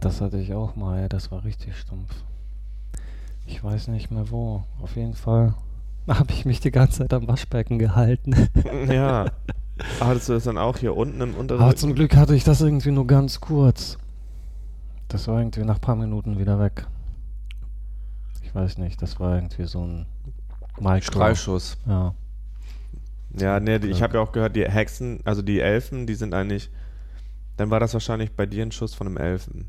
Das 0.00 0.20
hatte 0.20 0.38
ich 0.38 0.54
auch 0.54 0.76
mal, 0.76 1.02
ja, 1.02 1.08
das 1.08 1.30
war 1.30 1.44
richtig 1.44 1.76
stumpf. 1.76 2.10
Ich 3.46 3.62
weiß 3.62 3.88
nicht 3.88 4.10
mehr 4.10 4.30
wo. 4.30 4.64
Auf 4.80 4.96
jeden 4.96 5.14
Fall 5.14 5.54
habe 6.08 6.32
ich 6.32 6.44
mich 6.44 6.60
die 6.60 6.70
ganze 6.70 6.98
Zeit 6.98 7.12
am 7.12 7.28
Waschbecken 7.28 7.78
gehalten. 7.78 8.34
ja. 8.88 9.26
Hattest 10.00 10.28
du 10.30 10.32
das 10.32 10.44
dann 10.44 10.56
auch 10.56 10.78
hier 10.78 10.96
unten 10.96 11.20
im 11.20 11.34
unteren 11.34 11.60
Aber 11.60 11.76
zum 11.76 11.94
Glück 11.94 12.16
hatte 12.16 12.34
ich 12.34 12.44
das 12.44 12.62
irgendwie 12.62 12.90
nur 12.90 13.06
ganz 13.06 13.40
kurz. 13.40 13.98
Das 15.08 15.28
war 15.28 15.38
irgendwie 15.38 15.64
nach 15.64 15.74
ein 15.74 15.80
paar 15.82 15.96
Minuten 15.96 16.38
wieder 16.38 16.58
weg. 16.58 16.86
Ich 18.42 18.54
weiß 18.54 18.78
nicht, 18.78 19.02
das 19.02 19.20
war 19.20 19.34
irgendwie 19.34 19.64
so 19.64 19.84
ein 19.84 20.06
Micro. 20.78 21.02
Streifschuss. 21.02 21.76
Ja. 21.86 22.14
Ja, 23.38 23.60
nee, 23.60 23.78
die, 23.78 23.88
ich 23.88 24.02
habe 24.02 24.14
ja 24.14 24.20
auch 24.20 24.32
gehört, 24.32 24.56
die 24.56 24.64
Hexen, 24.64 25.20
also 25.24 25.42
die 25.42 25.60
Elfen, 25.60 26.06
die 26.06 26.14
sind 26.14 26.34
eigentlich. 26.34 26.70
Dann 27.56 27.70
war 27.70 27.80
das 27.80 27.94
wahrscheinlich 27.94 28.32
bei 28.32 28.44
dir 28.44 28.62
ein 28.62 28.72
Schuss 28.72 28.94
von 28.94 29.06
einem 29.06 29.16
Elfen. 29.16 29.66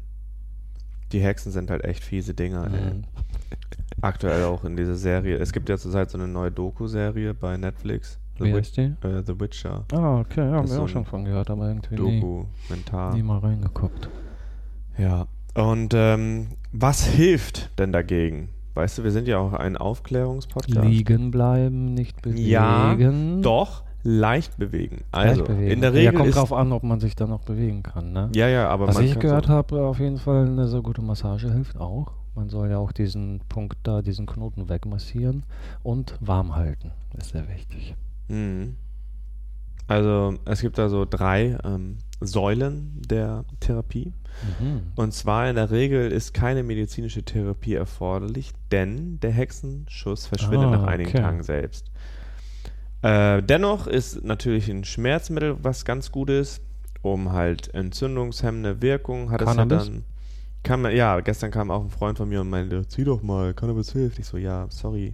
Die 1.14 1.22
Hexen 1.22 1.54
sind 1.54 1.70
halt 1.70 1.86
echt 1.86 2.04
fiese 2.04 2.34
Dinger, 2.34 2.66
ey. 2.66 2.94
Mhm. 2.96 3.04
Aktuell 4.02 4.44
auch 4.44 4.64
in 4.66 4.76
dieser 4.76 4.96
Serie. 4.96 5.38
Es 5.38 5.54
gibt 5.54 5.70
ja 5.70 5.78
zurzeit 5.78 6.12
so 6.12 6.18
eine 6.18 6.28
neue 6.28 6.52
Doku-Serie 6.52 7.34
bei 7.34 7.58
Netflix. 7.58 8.20
The, 8.38 8.46
Wie 8.46 8.54
heißt 8.54 8.78
die? 8.78 8.94
äh, 9.02 9.24
The 9.26 9.40
Witcher. 9.40 9.86
Ah, 9.94 10.20
okay, 10.20 10.42
ja, 10.42 10.58
haben 10.58 10.70
wir 10.70 10.82
auch 10.82 10.88
schon 10.88 11.06
von 11.06 11.26
gehört, 11.26 11.50
aber 11.50 11.68
irgendwie 11.70 11.96
nie, 11.96 12.20
Dokumentar. 12.20 13.16
nie 13.16 13.24
mal 13.24 13.40
reingeguckt. 13.40 14.10
Ja. 14.98 15.28
Und 15.56 15.94
ähm, 15.96 16.50
was 16.72 17.04
hilft 17.04 17.72
denn 17.80 17.92
dagegen? 17.92 18.50
Weißt 18.77 19.00
du, 19.00 19.03
wir 19.03 19.10
sind 19.10 19.27
ja 19.27 19.39
auch 19.39 19.53
ein 19.53 19.75
Aufklärungspodcast. 19.75 20.88
Liegen 20.88 21.31
bleiben, 21.31 21.96
nicht 21.96 22.22
bewegen. 22.22 22.48
Ja, 22.48 22.96
Doch, 23.41 23.81
leicht 24.03 24.55
bewegen. 24.57 25.03
Also, 25.12 25.41
Leicht 25.41 25.46
bewegen. 25.48 25.72
in 25.72 25.81
der 25.81 25.89
ja, 25.89 25.98
Regel 25.98 26.13
kommt 26.13 26.29
ist. 26.29 26.38
drauf 26.38 26.53
an, 26.53 26.72
ob 26.72 26.84
man 26.84 27.00
sich 27.00 27.15
dann 27.15 27.29
noch 27.29 27.41
bewegen 27.41 27.81
kann, 27.81 28.13
ne? 28.13 28.29
ja, 28.36 28.48
ja, 28.48 28.69
aber 28.69 28.88
Was 28.89 29.00
ich 29.00 29.19
gehört 29.19 29.48
so, 29.48 29.51
habe, 29.51 29.81
auf 29.81 30.00
jeden 30.00 30.19
Fall 30.19 30.46
eine 30.46 30.67
so 30.67 30.84
gute 30.84 31.01
Massage 31.01 31.51
hilft 31.51 31.79
auch. 31.79 32.12
Man 32.36 32.50
soll 32.50 32.69
ja 32.69 32.77
auch 32.77 32.91
diesen 32.91 33.41
Punkt 33.50 33.79
da, 33.81 34.03
diesen 34.03 34.27
Knoten 34.27 34.69
wegmassieren 34.69 35.41
und 35.81 36.15
warm 36.19 36.55
halten. 36.55 36.91
Das 37.15 37.25
ist 37.25 37.31
sehr 37.31 37.50
wichtig. 37.50 37.96
Mhm. 38.27 38.75
Also, 39.88 40.36
es 40.46 40.62
gibt 40.62 40.77
da 40.77 40.89
so 40.89 41.06
drei 41.10 41.58
ähm, 41.63 41.98
Säulen 42.20 43.01
der 43.10 43.46
Therapie. 43.60 44.13
Mhm. 44.60 44.82
Und 44.96 45.13
zwar 45.13 45.50
in 45.50 45.56
der 45.56 45.72
Regel 45.72 46.12
ist 46.12 46.34
keine 46.34 46.63
medizinische 46.63 47.24
Therapie 47.24 47.74
erforderlich, 47.75 48.51
denn 48.72 49.20
der 49.20 49.32
Hexenschuss 49.32 50.27
verschwindet 50.27 50.70
Ah, 50.70 50.77
nach 50.77 50.84
einigen 50.84 51.10
okay. 51.10 51.22
Tagen 51.22 51.44
selbst. 51.44 51.89
Äh, 53.01 53.41
dennoch 53.44 53.88
ist 53.88 54.24
natürlich 54.24 54.70
ein 54.70 54.84
Schmerzmittel 54.84 55.58
was 55.62 55.86
ganz 55.86 56.12
gut 56.12 56.29
ist, 56.29 56.62
um 57.01 57.32
halt 57.32 57.74
entzündungshemmende 57.74 58.82
Wirkung 58.82 59.32
hat 59.32 59.41
Cannabis? 59.41 59.84
es 59.84 59.88
ja 59.88 59.94
dann. 59.94 60.03
Kann 60.63 60.82
man, 60.82 60.96
ja, 60.96 61.20
gestern 61.22 61.51
kam 61.51 61.72
auch 61.72 61.84
ein 61.84 61.89
Freund 61.89 62.17
von 62.17 62.27
mir 62.27 62.41
und 62.41 62.50
meinte, 62.50 62.86
zieh 62.88 63.06
doch 63.06 63.22
mal, 63.22 63.53
Cannabis 63.53 63.91
hilft. 63.94 64.20
Ich 64.20 64.25
so, 64.25 64.38
ja, 64.38 64.65
sorry. 64.70 65.13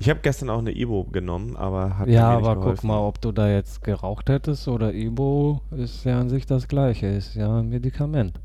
Ich 0.00 0.08
habe 0.08 0.20
gestern 0.22 0.48
auch 0.48 0.60
eine 0.60 0.74
Ibo 0.74 1.04
genommen, 1.04 1.56
aber 1.56 1.98
hat 1.98 2.08
Ja, 2.08 2.30
mir 2.30 2.36
nicht 2.38 2.46
aber 2.46 2.54
guck 2.54 2.62
geholfen. 2.62 2.86
mal, 2.86 3.00
ob 3.00 3.20
du 3.20 3.32
da 3.32 3.50
jetzt 3.50 3.82
geraucht 3.84 4.30
hättest 4.30 4.66
oder 4.66 4.94
Ibo, 4.94 5.60
ist 5.72 6.04
ja 6.04 6.18
an 6.18 6.30
sich 6.30 6.46
das 6.46 6.68
gleiche, 6.68 7.06
ist 7.06 7.34
ja 7.34 7.58
ein 7.58 7.68
Medikament. 7.68 8.40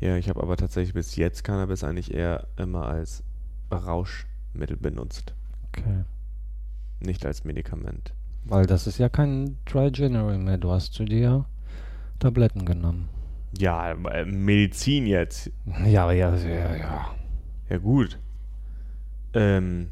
Ja, 0.00 0.16
ich 0.16 0.28
habe 0.28 0.42
aber 0.42 0.56
tatsächlich 0.56 0.94
bis 0.94 1.14
jetzt 1.14 1.44
Cannabis 1.44 1.84
eigentlich 1.84 2.12
eher 2.12 2.48
immer 2.56 2.86
als 2.86 3.22
Rauschmittel 3.70 4.76
benutzt, 4.76 5.34
Okay. 5.68 6.04
nicht 6.98 7.24
als 7.24 7.44
Medikament. 7.44 8.12
Weil 8.44 8.66
das 8.66 8.88
ist 8.88 8.98
ja 8.98 9.08
kein 9.08 9.58
Dry 9.66 9.92
General 9.92 10.38
mehr. 10.38 10.58
Du 10.58 10.72
hast 10.72 10.94
zu 10.94 11.04
dir 11.04 11.44
Tabletten 12.18 12.64
genommen. 12.64 13.08
Ja, 13.58 13.94
Medizin 14.26 15.06
jetzt. 15.06 15.52
Ja, 15.84 16.10
ja, 16.10 16.34
ja, 16.34 16.74
ja. 16.76 17.10
Ja, 17.68 17.78
gut. 17.78 18.18
Ähm, 19.34 19.88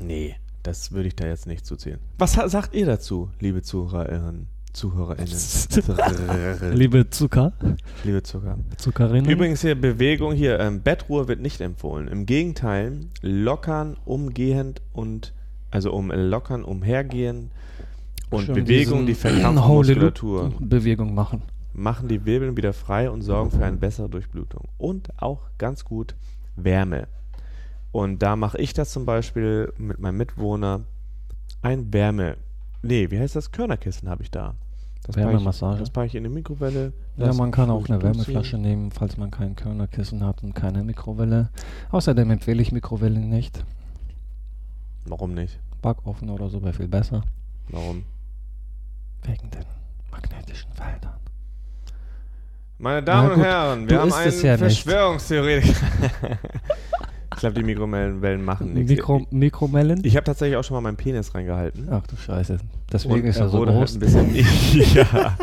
nee, 0.00 0.36
das 0.62 0.92
würde 0.92 1.08
ich 1.08 1.16
da 1.16 1.26
jetzt 1.26 1.46
nicht 1.46 1.64
zuzählen. 1.64 2.00
Was 2.18 2.32
sagt 2.32 2.74
ihr 2.74 2.86
dazu, 2.86 3.30
liebe 3.40 3.62
Zuhörerinnen? 3.62 4.48
ZuhörerInnen. 4.76 5.32
Liebe 6.74 7.08
Zucker, 7.08 7.52
liebe 8.04 8.22
Zucker. 8.22 8.58
Zuckerinnen. 8.76 9.30
Übrigens 9.30 9.62
hier 9.62 9.74
Bewegung 9.74 10.34
hier, 10.34 10.60
ähm, 10.60 10.82
Bettruhe 10.82 11.28
wird 11.28 11.40
nicht 11.40 11.62
empfohlen. 11.62 12.08
Im 12.08 12.26
Gegenteil, 12.26 13.06
lockern, 13.22 13.96
umgehend 14.04 14.82
und 14.92 15.32
also 15.70 15.92
um 15.92 16.10
lockern, 16.10 16.62
umhergehen 16.62 17.50
und 18.28 18.44
Schön 18.44 18.54
Bewegung, 18.54 19.06
die 19.06 19.14
verkrampfte 19.14 19.66
Muskulatur 19.66 20.52
Bewegung 20.60 21.14
machen. 21.14 21.42
machen 21.72 22.08
die 22.08 22.26
Wirbeln 22.26 22.56
wieder 22.56 22.74
frei 22.74 23.10
und 23.10 23.22
sorgen 23.22 23.50
für 23.50 23.64
eine 23.64 23.78
bessere 23.78 24.10
Durchblutung. 24.10 24.68
Und 24.76 25.08
auch 25.22 25.48
ganz 25.56 25.84
gut 25.84 26.14
Wärme. 26.56 27.08
Und 27.96 28.18
da 28.18 28.36
mache 28.36 28.58
ich 28.58 28.74
das 28.74 28.90
zum 28.90 29.06
Beispiel 29.06 29.72
mit 29.78 29.98
meinem 29.98 30.18
Mitwohner. 30.18 30.82
Ein 31.62 31.94
Wärme. 31.94 32.36
Nee, 32.82 33.10
wie 33.10 33.18
heißt 33.18 33.36
das? 33.36 33.52
Körnerkissen 33.52 34.10
habe 34.10 34.22
ich 34.22 34.30
da. 34.30 34.54
Das 35.06 35.16
Wärmemassage. 35.16 35.80
Das 35.80 35.88
packe 35.88 36.08
ich 36.08 36.14
in 36.14 36.24
die 36.24 36.28
Mikrowelle. 36.28 36.92
Ja, 37.16 37.32
man 37.32 37.52
kann 37.52 37.70
auch 37.70 37.88
eine. 37.88 38.02
Wärmeflasche 38.02 38.58
nehmen, 38.58 38.90
falls 38.90 39.16
man 39.16 39.30
kein 39.30 39.56
Körnerkissen 39.56 40.22
hat 40.22 40.42
und 40.42 40.52
keine 40.52 40.84
Mikrowelle. 40.84 41.48
Außerdem 41.90 42.32
empfehle 42.32 42.60
ich 42.60 42.70
Mikrowelle 42.70 43.18
nicht. 43.18 43.64
Warum 45.06 45.32
nicht? 45.32 45.58
Backofen 45.80 46.28
oder 46.28 46.50
so 46.50 46.62
wäre 46.62 46.74
viel 46.74 46.88
besser. 46.88 47.22
Warum? 47.70 48.04
Wegen 49.22 49.50
den 49.50 49.64
magnetischen 50.10 50.70
Feldern. 50.74 51.16
Meine 52.76 53.02
Damen 53.02 53.28
Na 53.28 53.32
und 53.32 53.36
gut, 53.36 53.44
Herren, 53.46 53.88
wir 53.88 54.00
haben 54.02 54.12
einen 54.12 54.42
ja. 54.42 54.58
Verschwörungstheoretiker. 54.58 55.86
ich 57.36 57.40
glaube, 57.40 57.54
die 57.54 57.62
Mikrowellen 57.62 58.44
machen 58.44 58.72
nichts. 58.74 58.90
Mikro 58.90 59.26
Mikromellen? 59.30 60.00
Ich 60.04 60.16
habe 60.16 60.24
tatsächlich 60.24 60.56
auch 60.56 60.64
schon 60.64 60.74
mal 60.74 60.80
meinen 60.80 60.96
Penis 60.96 61.34
reingehalten. 61.34 61.86
Ach 61.90 62.06
du 62.06 62.16
Scheiße. 62.16 62.56
Deswegen 62.90 63.14
Und 63.14 63.24
ist 63.26 63.36
er 63.36 63.48
so 63.50 63.58
halt 63.60 63.68
groß. 63.68 63.94
ein 63.94 64.00
bisschen. 64.00 64.34
ja. 64.94 65.36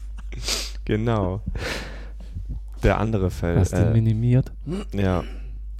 genau. 0.84 1.40
Der 2.82 2.98
andere 2.98 3.30
Fall. 3.30 3.58
Hast 3.58 3.72
du 3.72 3.76
Äh, 3.76 3.92
minimiert? 3.92 4.52
ja. 4.92 5.24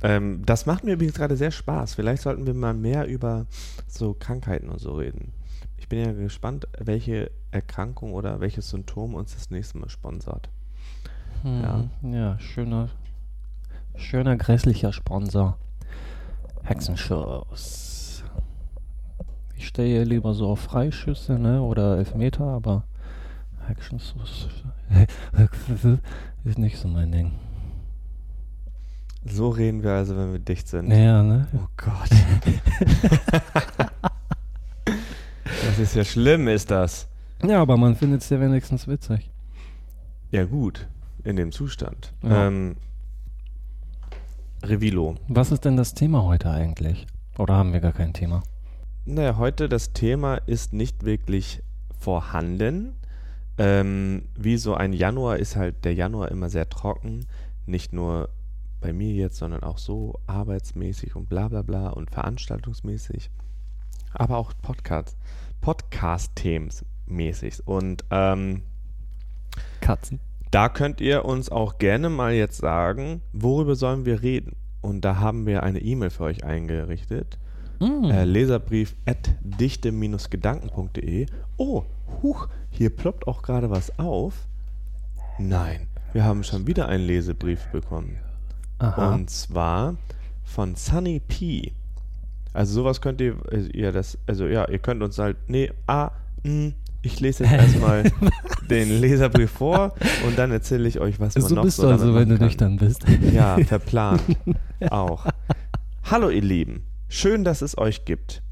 Ähm, 0.03 0.43
das 0.45 0.67
macht 0.67 0.85
mir 0.85 0.93
übrigens 0.93 1.15
gerade 1.15 1.37
sehr 1.37 1.51
Spaß. 1.51 1.95
Vielleicht 1.95 2.23
sollten 2.23 2.47
wir 2.47 2.53
mal 2.55 2.75
mehr 2.75 3.07
über 3.07 3.47
so 3.89 4.15
Krankheiten 4.15 4.69
und 4.69 4.79
so 4.81 4.93
reden. 4.95 5.33
Ich 5.79 5.89
bin 5.89 5.99
ja 6.01 6.13
gespannt, 6.13 6.69
welche 6.79 7.31
Erkrankung 7.51 8.13
oder 8.13 8.41
welches 8.41 8.69
Symptom 8.71 9.15
uns 9.15 9.35
das 9.35 9.51
nächste 9.51 9.79
Mal 9.79 9.89
sponsert. 9.89 10.51
Hm, 11.43 11.91
ja, 12.13 12.39
schöner, 12.39 12.89
schöner 13.97 14.37
grässlicher 14.37 14.93
Sponsor. 14.93 15.59
Hexenschuss. 16.63 18.25
Ich 19.57 19.69
stehe 19.69 20.05
lieber 20.05 20.35
so 20.35 20.49
auf 20.49 20.61
Freischüsse, 20.61 21.39
ne, 21.39 21.63
oder 21.63 21.99
Elfmeter, 21.99 22.45
aber 22.45 22.85
Hexenschuss 23.67 24.49
ist 26.45 26.59
nicht 26.59 26.79
so 26.79 26.89
mein 26.89 27.11
Ding. 27.13 27.33
So 29.25 29.49
reden 29.49 29.83
wir 29.83 29.93
also, 29.93 30.17
wenn 30.17 30.33
wir 30.33 30.39
dicht 30.39 30.69
sind. 30.69 30.89
Ja, 30.91 31.23
ne? 31.23 31.49
Oh 31.53 31.67
Gott. 31.77 32.11
das 35.45 35.79
ist 35.81 35.97
ja 35.97 36.05
schlimm, 36.05 36.47
ist 36.47 36.71
das. 36.71 37.09
Ja, 37.43 37.61
aber 37.61 37.77
man 37.77 37.97
findet 37.97 38.23
es 38.23 38.31
ja 38.31 38.41
wenigstens 38.41 38.87
witzig. 38.87 39.31
Ja, 40.31 40.45
gut. 40.45 40.87
In 41.25 41.35
dem 41.37 41.51
Zustand. 41.51 42.13
Ja. 42.23 42.47
Ähm, 42.47 42.77
Revilo. 44.63 45.17
Was 45.29 45.53
ist 45.53 45.65
denn 45.65 45.77
das 45.77 45.95
Thema 45.95 46.25
heute 46.25 46.51
eigentlich? 46.51 47.07
Oder 47.39 47.55
haben 47.55 47.73
wir 47.73 47.81
gar 47.81 47.93
kein 47.93 48.13
Thema? 48.13 48.43
Naja, 49.05 49.37
heute 49.37 49.69
das 49.69 49.93
Thema 49.93 50.37
ist 50.37 50.73
nicht 50.73 51.05
wirklich 51.05 51.63
vorhanden. 51.99 52.95
Ähm, 53.59 54.29
wie 54.37 54.57
so 54.57 54.75
ein 54.75 54.93
Januar 54.93 55.37
ist 55.37 55.57
halt 55.57 55.85
der 55.85 55.95
Januar 55.95 56.31
immer 56.31 56.49
sehr 56.49 56.69
trocken. 56.69 57.27
Nicht 57.67 57.93
nur 57.93 58.29
bei 58.81 58.93
mir 58.93 59.13
jetzt, 59.13 59.37
sondern 59.37 59.63
auch 59.63 59.79
so 59.79 60.21
arbeitsmäßig 60.27 61.17
und 61.17 61.29
bla 61.29 61.49
bla 61.49 61.63
bla 61.63 61.89
und 61.89 62.11
veranstaltungsmäßig. 62.11 63.31
Aber 64.13 64.37
auch 64.37 64.53
Podcast, 64.63 65.17
Podcast-Themen 65.61 66.71
mäßig. 67.07 67.67
Und 67.67 68.05
ähm, 68.11 68.63
Katzen. 69.81 70.21
Da 70.57 70.71
könnt 70.71 71.03
ihr 71.03 71.27
uns 71.27 71.51
auch 71.51 71.77
gerne 71.77 72.09
mal 72.09 72.33
jetzt 72.33 72.57
sagen, 72.57 73.21
worüber 73.35 73.77
sollen 73.77 74.07
wir 74.07 74.23
reden? 74.23 74.57
Und 74.81 75.03
da 75.03 75.21
haben 75.21 75.45
wir 75.45 75.63
eine 75.63 75.81
E-Mail 75.81 76.09
für 76.09 76.25
euch 76.25 76.45
eingerichtet. 76.45 77.39
Hm. 77.79 78.05
Äh, 78.05 78.25
Leserbrief 78.25 78.97
at 79.05 79.35
dichte-gedanken.de. 79.43 81.27
Oh, 81.59 81.85
huch, 82.23 82.49
hier 82.71 82.89
ploppt 82.89 83.27
auch 83.27 83.43
gerade 83.43 83.69
was 83.69 83.99
auf. 83.99 84.47
Nein, 85.39 85.89
wir 86.15 86.25
haben 86.25 86.43
schon 86.43 86.67
wieder 86.67 86.89
einen 86.89 87.05
Lesebrief 87.05 87.67
bekommen. 87.67 88.17
Aha. 88.79 89.13
Und 89.13 89.29
zwar 89.29 89.97
von 90.43 90.75
Sunny 90.75 91.21
P. 91.21 91.75
Also 92.55 92.81
sowas 92.81 93.03
könnt 93.03 93.21
ihr, 93.21 93.37
äh, 93.53 93.67
ihr 93.75 93.93
das, 93.93 94.17
also 94.27 94.47
ja, 94.47 94.67
ihr 94.71 94.79
könnt 94.79 95.03
uns 95.03 95.19
halt, 95.19 95.37
nee, 95.49 95.71
ah, 95.87 96.13
mh, 96.45 96.73
ich 97.07 97.21
lese 97.21 97.45
jetzt 97.45 97.53
erstmal 97.53 98.03
den 98.71 99.01
Leserbrief 99.01 99.51
vor 99.51 99.95
und 100.27 100.37
dann 100.37 100.51
erzähle 100.51 100.89
ich 100.89 100.99
euch, 100.99 101.21
was 101.21 101.37
man 101.37 101.45
so 101.49 101.55
noch 101.55 101.63
bist 101.63 101.77
so 101.77 101.85
du 101.85 101.93
also, 101.93 102.15
wenn 102.15 102.29
du 102.29 102.37
nüchtern 102.37 102.77
bist. 102.77 103.05
Ja, 103.33 103.57
verplant. 103.67 104.23
Auch. 104.91 105.27
Hallo 106.05 106.29
ihr 106.29 106.43
Lieben, 106.43 106.85
schön, 107.09 107.45
dass 107.45 107.63
es 107.63 107.79
euch 107.79 108.05
gibt. 108.05 108.43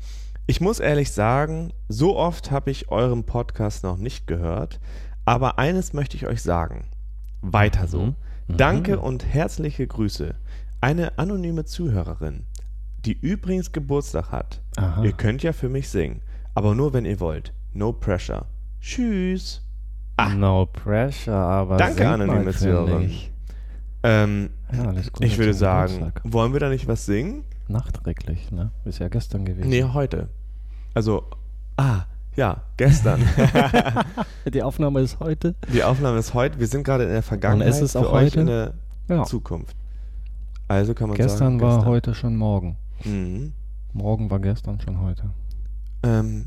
Ich 0.47 0.61
muss 0.61 0.79
ehrlich 0.79 1.11
sagen, 1.11 1.73
so 1.89 2.17
oft 2.17 2.51
habe 2.51 2.71
ich 2.71 2.91
euren 2.91 3.25
Podcast 3.25 3.83
noch 3.83 3.97
nicht 3.97 4.27
gehört, 4.27 4.79
aber 5.25 5.59
eines 5.59 5.93
möchte 5.93 6.17
ich 6.17 6.27
euch 6.27 6.43
sagen. 6.43 6.85
Weiter 7.43 7.89
so. 7.89 8.03
Mhm. 8.03 8.15
Mhm. 8.47 8.57
Danke 8.57 9.01
und 9.01 9.27
herzliche 9.27 9.87
Grüße. 9.87 10.35
Eine 10.81 11.19
anonyme 11.19 11.65
Zuhörerin, 11.65 12.45
die 13.05 13.19
übrigens 13.19 13.73
Geburtstag 13.73 14.31
hat. 14.31 14.61
Aha. 14.77 15.03
Ihr 15.03 15.13
könnt 15.13 15.43
ja 15.43 15.53
für 15.53 15.69
mich 15.69 15.89
singen, 15.89 16.21
aber 16.55 16.75
nur 16.75 16.93
wenn 16.93 17.05
ihr 17.05 17.21
wollt. 17.21 17.53
No 17.75 17.93
pressure. 17.93 18.47
Tschüss. 18.81 19.61
Ah. 20.17 20.29
No 20.35 20.67
pressure, 20.67 21.35
aber 21.35 21.77
Danke, 21.77 21.99
sing 21.99 22.07
anonyme 22.07 22.45
mal 22.45 22.53
für 22.53 22.59
Zuhörerin. 22.59 23.03
mich. 23.03 23.33
Ähm, 24.03 24.51
Ja, 24.73 24.85
alles 24.85 25.13
Gute 25.13 25.27
ich 25.27 25.39
würde 25.39 25.55
sagen, 25.55 25.95
Geburtstag. 25.95 26.23
wollen 26.33 26.53
wir 26.53 26.61
da 26.61 26.69
nicht 26.69 26.87
was 26.87 27.05
singen? 27.07 27.45
Nachträglich, 27.69 28.53
ne? 28.53 28.71
Ist 28.85 28.99
ja 29.01 29.09
gestern 29.09 29.45
gewesen. 29.45 29.69
Nee, 29.69 29.83
heute. 29.85 30.29
Also, 30.93 31.25
ah, 31.77 32.03
ja, 32.37 32.63
gestern. 32.77 33.23
Die 34.53 34.63
Aufnahme 34.63 35.01
ist 35.01 35.19
heute. 35.21 35.55
Die 35.73 35.83
Aufnahme 35.83 36.19
ist 36.19 36.35
heute. 36.35 36.59
Wir 36.61 36.67
sind 36.67 36.85
gerade 36.85 37.05
in 37.05 37.11
der 37.11 37.23
Vergangenheit. 37.23 37.69
Und 37.69 37.75
es 37.75 37.81
ist 37.81 37.93
für 37.93 38.01
auch 38.01 38.13
euch 38.13 38.27
heute? 38.33 38.41
in 38.41 38.47
der 38.47 38.75
Ja. 39.09 39.25
Zukunft. 39.25 39.77
Also 40.69 40.95
kann 40.95 41.09
man 41.09 41.17
Gestern 41.17 41.39
sagen, 41.39 41.61
war 41.61 41.77
gestern. 41.77 41.87
heute 41.91 42.15
schon 42.15 42.37
morgen. 42.37 42.77
Mhm. 43.05 43.53
Morgen 43.93 44.31
war 44.31 44.39
gestern 44.41 44.81
schon 44.81 45.01
heute. 45.01 45.31
Ähm, 46.03 46.47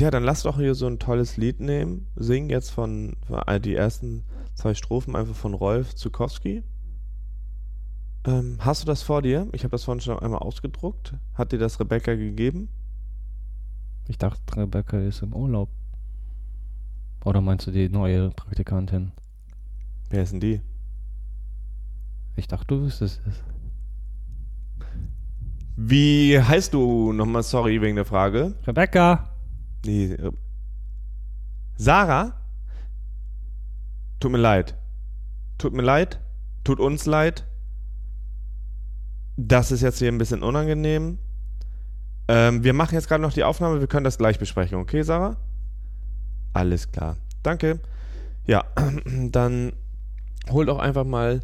ja, 0.00 0.10
dann 0.10 0.24
lass 0.24 0.42
doch 0.42 0.56
hier 0.58 0.74
so 0.74 0.86
ein 0.86 0.98
tolles 0.98 1.36
Lied 1.36 1.60
nehmen. 1.60 2.06
Sing 2.16 2.50
jetzt 2.50 2.70
von, 2.70 3.16
von 3.26 3.36
all- 3.36 3.60
die 3.60 3.74
ersten 3.74 4.24
zwei 4.54 4.74
Strophen 4.74 5.16
einfach 5.16 5.34
von 5.34 5.54
Rolf 5.54 5.94
Zukowski. 5.94 6.62
Ähm, 8.26 8.56
hast 8.60 8.82
du 8.82 8.86
das 8.86 9.02
vor 9.02 9.22
dir? 9.22 9.48
Ich 9.52 9.62
habe 9.64 9.70
das 9.72 9.84
vorhin 9.84 10.00
schon 10.00 10.18
einmal 10.18 10.40
ausgedruckt. 10.40 11.14
Hat 11.34 11.52
dir 11.52 11.58
das 11.58 11.78
Rebecca 11.78 12.14
gegeben? 12.14 12.68
Ich 14.08 14.18
dachte, 14.18 14.40
Rebecca 14.56 14.98
ist 14.98 15.22
im 15.22 15.34
Urlaub. 15.34 15.68
Oder 17.24 17.40
meinst 17.40 17.66
du 17.66 17.70
die 17.70 17.88
neue 17.88 18.30
Praktikantin? 18.30 19.12
Wer 20.10 20.22
ist 20.22 20.32
denn 20.32 20.40
die? 20.40 20.60
Ich 22.36 22.48
dachte, 22.48 22.66
du 22.66 22.82
wüsstest 22.82 23.20
es. 23.26 23.42
Wie 25.76 26.38
heißt 26.40 26.72
du 26.74 27.12
nochmal? 27.12 27.42
Sorry 27.42 27.80
wegen 27.80 27.96
der 27.96 28.04
Frage. 28.04 28.54
Rebecca! 28.66 29.30
Nee. 29.84 30.12
äh, 30.12 30.32
Sarah? 31.76 32.34
Tut 34.20 34.32
mir 34.32 34.38
leid. 34.38 34.76
Tut 35.58 35.72
mir 35.74 35.82
leid. 35.82 36.20
Tut 36.62 36.80
uns 36.80 37.06
leid. 37.06 37.46
Das 39.36 39.72
ist 39.72 39.82
jetzt 39.82 39.98
hier 39.98 40.10
ein 40.10 40.18
bisschen 40.18 40.42
unangenehm. 40.42 41.18
Ähm, 42.28 42.64
wir 42.64 42.72
machen 42.72 42.94
jetzt 42.94 43.08
gerade 43.08 43.22
noch 43.22 43.32
die 43.32 43.44
Aufnahme. 43.44 43.80
Wir 43.80 43.86
können 43.86 44.04
das 44.04 44.18
gleich 44.18 44.38
besprechen. 44.38 44.78
Okay, 44.78 45.02
Sarah? 45.02 45.36
Alles 46.52 46.90
klar. 46.90 47.16
Danke. 47.42 47.80
Ja, 48.46 48.64
dann 49.30 49.72
hol 50.50 50.66
doch 50.66 50.78
einfach 50.78 51.04
mal 51.04 51.40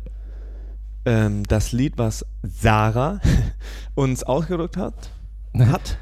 ähm, 1.04 1.44
das 1.44 1.72
Lied, 1.72 1.98
was 1.98 2.24
Sarah 2.42 3.20
uns 3.94 4.22
ausgedrückt 4.22 4.76
hat. 4.76 5.10
Hat. 5.58 5.98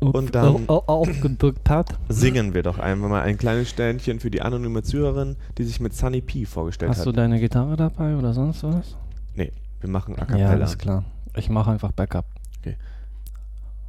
Und 0.00 0.34
dann- 0.34 0.68
au- 0.68 0.82
aufgedrückt 0.86 1.68
hat. 1.68 1.98
Singen 2.08 2.54
wir 2.54 2.62
doch 2.62 2.78
einfach 2.78 3.08
mal 3.08 3.22
ein 3.22 3.36
kleines 3.38 3.68
Sternchen 3.70 4.18
für 4.18 4.30
die 4.30 4.40
anonyme 4.42 4.82
Zuhörerin, 4.82 5.36
die 5.58 5.64
sich 5.64 5.78
mit 5.80 5.94
Sunny 5.94 6.20
P 6.22 6.46
vorgestellt 6.46 6.90
Hast 6.90 7.00
hat. 7.00 7.06
du 7.06 7.12
deine 7.12 7.38
Gitarre 7.38 7.76
dabei 7.76 8.16
oder 8.16 8.32
sonst 8.32 8.62
was? 8.64 8.96
nee, 9.34 9.52
wir 9.80 9.90
machen 9.90 10.14
A 10.16 10.20
Ja, 10.20 10.24
Cappella. 10.24 10.48
alles 10.50 10.78
klar. 10.78 11.04
Ich 11.36 11.48
mache 11.50 11.70
einfach 11.70 11.92
Backup. 11.92 12.24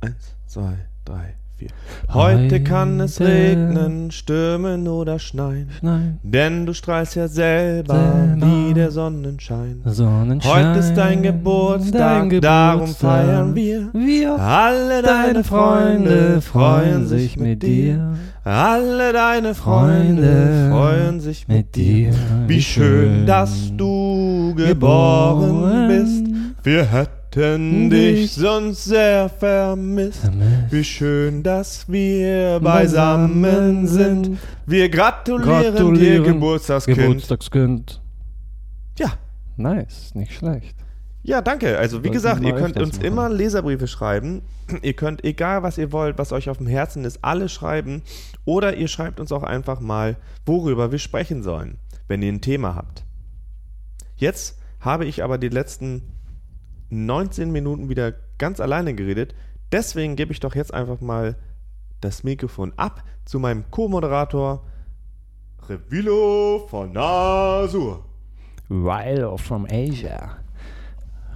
Eins, 0.02 0.36
zwei, 0.48 0.74
drei, 1.06 1.36
vier. 1.62 2.14
Heute 2.14 2.62
kann 2.64 3.00
es 3.00 3.20
regnen, 3.22 4.12
stürmen 4.12 4.88
oder 4.88 5.20
schneien. 5.20 5.70
Nein. 5.82 6.20
Denn 6.24 6.66
du 6.66 6.74
strahlst 6.74 7.16
ja 7.16 7.28
selber, 7.28 7.94
Selber. 7.94 8.46
wie 8.48 8.74
der 8.74 8.92
Sonnenschein. 8.92 9.82
Sonnenschein. 9.86 10.68
Heute 10.70 10.80
ist 10.80 10.94
dein 10.96 11.22
Geburtstag, 11.24 12.30
dein 12.30 12.42
darum 12.42 12.80
Geburtstag. 12.82 13.26
feiern 13.26 13.56
wir. 13.56 13.90
Wir, 13.94 14.40
Alle 14.40 15.02
deine 15.02 15.44
Freunde 15.44 16.42
freuen 16.42 17.08
sich 17.08 17.38
mit 17.38 17.64
dir. 17.64 18.14
Alle 18.44 19.14
deine 19.14 19.54
Freunde 19.54 20.70
freuen 20.72 21.20
sich 21.20 21.48
mit 21.48 21.76
dir. 21.76 22.10
dir. 22.12 22.16
Wie 22.48 22.62
schön, 22.62 23.26
dass 23.28 23.72
du 23.78 24.54
geboren 24.56 25.88
bist. 25.88 26.26
Wir 26.64 26.86
hätten 26.86 27.21
dich 27.36 27.90
Dich 27.90 28.34
sonst 28.34 28.86
sehr 28.86 29.30
vermisst. 29.30 30.22
Vermisst. 30.22 30.72
Wie 30.72 30.84
schön, 30.84 31.44
dass 31.44 31.90
wir 31.90 32.60
beisammen 32.62 33.88
sind. 33.88 34.38
Wir 34.66 34.90
gratulieren, 34.90 35.62
dir, 35.62 35.72
Gratulieren, 35.72 36.24
Geburtstagskind. 36.26 36.98
Geburtstagskind. 36.98 38.02
Ja. 38.98 39.14
Nice, 39.58 40.14
nicht 40.16 40.34
schlecht. 40.34 40.76
Ja, 41.24 41.42
danke. 41.42 41.78
Also 41.78 42.00
wie 42.00 42.08
Sollten 42.08 42.14
gesagt, 42.14 42.44
ihr 42.44 42.54
könnt 42.56 42.80
uns 42.80 42.98
machen. 42.98 43.06
immer 43.06 43.30
Leserbriefe 43.30 43.88
schreiben. 43.88 44.42
Ihr 44.82 44.94
könnt, 44.94 45.24
egal 45.24 45.62
was 45.64 45.78
ihr 45.78 45.92
wollt, 45.92 46.18
was 46.18 46.32
euch 46.32 46.50
auf 46.50 46.58
dem 46.58 46.66
Herzen 46.68 47.04
ist, 47.06 47.20
alles 47.24 47.52
schreiben. 47.52 48.02
Oder 48.46 48.78
ihr 48.78 48.88
schreibt 48.88 49.20
uns 49.20 49.32
auch 49.32 49.44
einfach 49.44 49.80
mal, 49.82 50.16
worüber 50.46 50.92
wir 50.92 50.98
sprechen 51.00 51.44
sollen, 51.44 51.78
wenn 52.08 52.22
ihr 52.24 52.32
ein 52.32 52.42
Thema 52.42 52.74
habt. 52.76 53.04
Jetzt 54.16 54.58
habe 54.80 55.06
ich 55.06 55.24
aber 55.24 55.38
die 55.38 55.50
letzten 55.50 56.04
19 56.92 57.52
Minuten 57.52 57.90
wieder 57.90 58.14
ganz 58.38 58.60
alleine 58.60 58.94
geredet. 58.94 59.34
Deswegen 59.72 60.16
gebe 60.16 60.32
ich 60.32 60.40
doch 60.40 60.56
jetzt 60.56 60.74
einfach 60.74 61.02
mal 61.02 61.36
das 62.02 62.24
Mikrofon 62.24 62.74
ab 62.78 63.04
zu 63.26 63.40
meinem 63.40 63.70
Co-Moderator 63.72 64.64
Revilo 65.70 66.68
von 66.68 66.92
Nasur. 66.92 68.04
Rilo 68.70 69.38
from 69.38 69.66
Asia. 69.70 70.38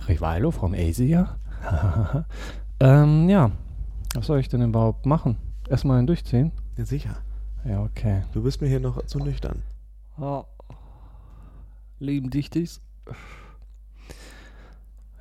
Rivalo 0.08 0.52
from 0.52 0.74
Asia? 0.74 1.38
ähm, 2.80 3.30
ja. 3.30 3.52
Was 4.14 4.28
soll 4.28 4.40
ich 4.40 4.50
denn 4.50 4.62
überhaupt 4.62 5.06
machen? 5.06 5.38
Erstmal 5.70 5.98
einen 5.98 6.08
durchziehen? 6.08 6.52
Ja, 6.78 6.86
sicher. 6.86 7.18
Ja, 7.66 7.84
okay. 7.84 8.24
Du 8.34 8.44
bist 8.44 8.62
mir 8.62 8.68
hier 8.68 8.80
noch 8.80 9.06
zu 9.06 9.20
nüchtern. 9.20 9.64
lieben 12.00 12.30
Dichtis. 12.30 12.82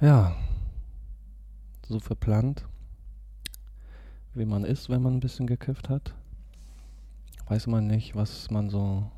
Ja, 0.05 0.37
so 1.88 1.99
verplant, 1.99 2.67
wie 4.35 4.45
man 4.45 4.62
ist, 4.62 4.90
wenn 4.90 5.01
man 5.01 5.14
ein 5.14 5.21
bisschen 5.21 5.47
gekifft 5.47 5.88
hat. 5.88 6.12
Weiß 7.49 7.67
man 7.69 7.87
nicht, 7.87 8.14
was 8.14 8.51
man 8.51 8.69
so 8.69 9.11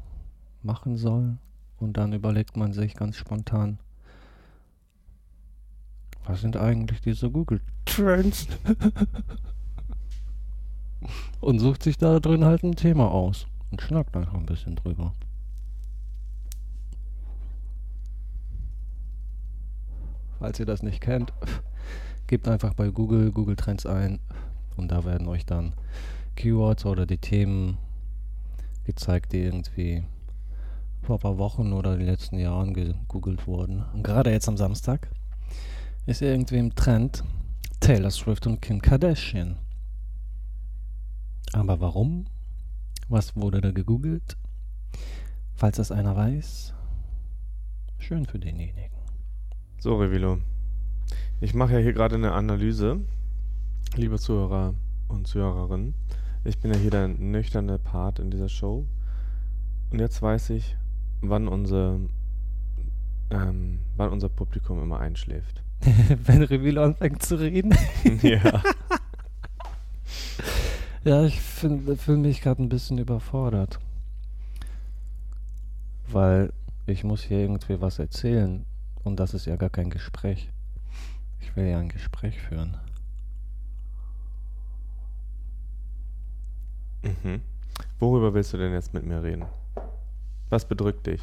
machen 0.63 0.97
soll. 0.97 1.39
Und 1.81 1.97
dann 1.97 2.13
überlegt 2.13 2.57
man 2.57 2.73
sich 2.73 2.95
ganz 2.95 3.17
spontan, 3.17 3.81
was 6.25 6.43
sind 6.43 6.57
eigentlich 6.57 7.01
diese 7.01 7.33
Google 7.33 7.61
Trends? 7.85 8.47
und 11.41 11.59
sucht 11.59 11.83
sich 11.83 11.99
da 11.99 12.21
drin 12.21 12.45
halt 12.45 12.63
ein 12.63 12.77
Thema 12.77 13.11
aus 13.11 13.49
und 13.73 13.83
schnackt 13.83 14.17
einfach 14.17 14.35
ein 14.35 14.47
bisschen 14.47 14.77
drüber. 14.77 15.13
Falls 20.39 20.61
ihr 20.61 20.67
das 20.67 20.83
nicht 20.83 21.01
kennt, 21.01 21.33
gebt 22.27 22.49
einfach 22.49 22.75
bei 22.75 22.89
Google 22.89 23.33
Google 23.33 23.57
Trends 23.57 23.87
ein 23.87 24.19
und 24.77 24.91
da 24.91 25.05
werden 25.05 25.29
euch 25.29 25.47
dann 25.47 25.75
Keywords 26.37 26.85
oder 26.85 27.07
die 27.07 27.19
Themen 27.19 27.79
gezeigt, 28.85 29.33
die 29.33 29.41
irgendwie 29.41 30.05
vor 31.03 31.17
ein 31.17 31.21
paar 31.21 31.39
Wochen 31.39 31.73
oder 31.73 31.95
in 31.95 32.01
den 32.01 32.09
letzten 32.09 32.39
Jahren 32.39 32.75
gegoogelt 32.75 33.47
wurden. 33.47 33.85
Und 33.95 34.03
gerade 34.03 34.31
jetzt 34.31 34.49
am 34.49 34.57
Samstag 34.57 35.09
ist 36.05 36.21
irgendwie 36.21 36.59
im 36.59 36.75
Trend 36.75 37.25
Taylor 37.81 38.11
Swift 38.11 38.47
und 38.47 38.61
Kim 38.61 38.83
Kardashian. 38.83 39.57
Aber 41.53 41.81
warum? 41.81 42.27
Was 43.09 43.37
wurde 43.37 43.61
da 43.61 43.71
gegoogelt? 43.71 44.37
Falls 45.55 45.77
das 45.77 45.93
einer 45.93 46.17
weiß, 46.17 46.75
schön 47.99 48.27
für 48.27 48.39
denjenigen. 48.39 48.96
So, 49.79 49.97
Revilo. 49.97 50.39
Ich 51.41 51.53
mache 51.53 51.75
ja 51.75 51.79
hier 51.79 51.93
gerade 51.93 52.15
eine 52.15 52.33
Analyse, 52.33 52.99
liebe 53.95 54.19
Zuhörer 54.19 54.73
und 55.09 55.29
Zuhörerinnen. 55.29 55.95
Ich 56.45 56.59
bin 56.59 56.73
ja 56.73 56.79
hier 56.79 56.91
der 56.91 57.09
nüchterne 57.09 57.79
Part 57.79 58.19
in 58.19 58.31
dieser 58.31 58.49
Show. 58.49 58.87
Und 59.91 60.01
jetzt 60.01 60.23
weiß 60.23 60.51
ich, 60.51 60.77
wann 61.21 61.47
unser, 61.47 62.01
ähm, 63.31 63.81
wann 63.97 64.11
unser 64.11 64.31
Publikum 64.31 64.83
immer 64.83 64.99
einschläft. 64.99 65.63
Wenn 66.25 66.43
Revilo 66.43 66.83
anfängt 66.83 67.23
zu 67.23 67.39
reden. 67.39 67.77
ja. 68.23 68.63
Ja, 71.05 71.25
ich 71.25 71.41
fühle 71.41 72.17
mich 72.17 72.41
gerade 72.41 72.63
ein 72.63 72.71
bisschen 72.71 72.97
überfordert. 72.97 73.79
Weil 76.09 76.51
ich 76.87 77.05
muss 77.05 77.23
hier 77.23 77.41
irgendwie 77.41 77.81
was 77.81 77.99
erzählen 77.99 78.65
und 79.07 79.21
das 79.21 79.35
ist 79.35 79.47
ja 79.47 79.55
gar 79.55 79.71
kein 79.71 79.89
Gespräch. 79.89 80.51
Ich 81.41 81.55
will 81.55 81.67
ja 81.67 81.79
ein 81.79 81.89
Gespräch 81.89 82.41
führen. 82.41 82.77
Mhm. 87.03 87.41
Worüber 88.01 88.35
willst 88.35 88.53
du 88.53 88.59
denn 88.59 88.73
jetzt 88.73 88.93
mit 88.95 89.07
mir 89.07 89.23
reden? 89.23 89.45
Was 90.51 90.67
bedrückt 90.67 91.07
dich? 91.07 91.23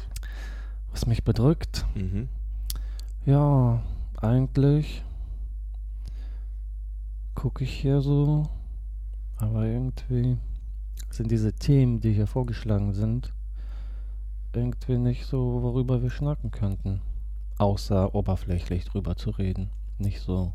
Was 0.92 1.04
mich 1.04 1.24
bedrückt? 1.24 1.84
Mhm. 1.94 2.30
Ja, 3.26 3.82
eigentlich 4.16 5.04
gucke 7.34 7.64
ich 7.64 7.72
hier 7.72 8.00
so, 8.00 8.48
aber 9.36 9.66
irgendwie 9.66 10.38
sind 11.10 11.30
diese 11.30 11.52
Themen, 11.52 12.00
die 12.00 12.14
hier 12.14 12.26
vorgeschlagen 12.26 12.94
sind, 12.94 13.34
irgendwie 14.54 14.96
nicht 14.96 15.26
so, 15.26 15.62
worüber 15.62 16.02
wir 16.02 16.10
schnacken 16.10 16.50
könnten 16.50 17.02
außer 17.58 18.14
oberflächlich 18.14 18.84
drüber 18.84 19.16
zu 19.16 19.30
reden. 19.30 19.70
Nicht 19.98 20.20
so 20.20 20.52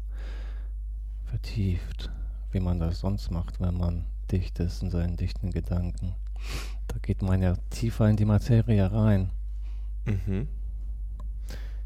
vertieft, 1.26 2.10
wie 2.52 2.60
man 2.60 2.80
das 2.80 3.00
sonst 3.00 3.32
macht, 3.32 3.60
wenn 3.60 3.78
man 3.78 4.06
dicht 4.32 4.60
ist 4.60 4.84
in 4.84 4.92
seinen 4.92 5.18
dichten 5.18 5.52
Gedanken. 5.52 6.16
Da 6.88 6.98
geht 7.02 7.22
man 7.22 7.42
ja 7.42 7.56
tiefer 7.70 8.10
in 8.10 8.16
die 8.16 8.26
Materie 8.26 8.92
rein. 8.92 9.32
Mhm. 10.06 10.48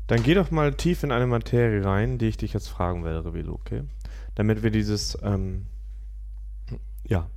Dann 0.08 0.23
geh 0.23 0.34
doch 0.34 0.52
mal 0.52 0.73
tief 0.73 1.04
in 1.04 1.12
eine 1.12 1.28
Materie 1.28 1.84
rein, 1.84 2.17
die 2.17 2.28
ich 2.28 2.38
dich 2.38 2.54
jetzt 2.54 2.67
fragen 2.67 3.04
werde, 3.04 3.26
Revilo, 3.26 3.54
okay? 3.54 3.84
Damit 4.36 4.63
wir 4.63 4.71
dieses, 4.71 5.17
ähm, 5.23 5.67
ja, 7.06 7.30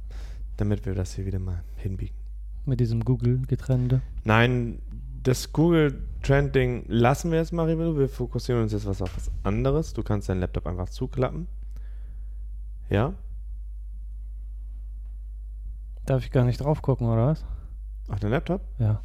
damit 0.56 0.84
wir 0.86 0.94
das 0.94 1.14
hier 1.14 1.26
wieder 1.26 1.38
mal 1.38 1.62
hinbiegen. 1.76 2.16
Mit 2.64 2.80
diesem 2.80 3.04
Google-Getrände? 3.04 4.02
Nein, 4.24 4.80
das 5.26 5.52
Google 5.52 6.04
Trending 6.22 6.84
lassen 6.86 7.32
wir 7.32 7.38
jetzt 7.38 7.52
mal, 7.52 7.66
Revelo. 7.66 7.98
Wir 7.98 8.08
fokussieren 8.08 8.62
uns 8.62 8.70
jetzt 8.70 8.86
was 8.86 9.02
auf 9.02 9.14
was 9.16 9.28
anderes. 9.42 9.92
Du 9.92 10.04
kannst 10.04 10.28
deinen 10.28 10.38
Laptop 10.38 10.68
einfach 10.68 10.88
zuklappen. 10.88 11.48
Ja? 12.88 13.12
Darf 16.04 16.24
ich 16.24 16.30
gar 16.30 16.44
nicht 16.44 16.58
drauf 16.58 16.80
gucken, 16.80 17.08
oder 17.08 17.26
was? 17.26 17.44
Auf 18.06 18.20
den 18.20 18.30
Laptop? 18.30 18.60
Ja. 18.78 19.02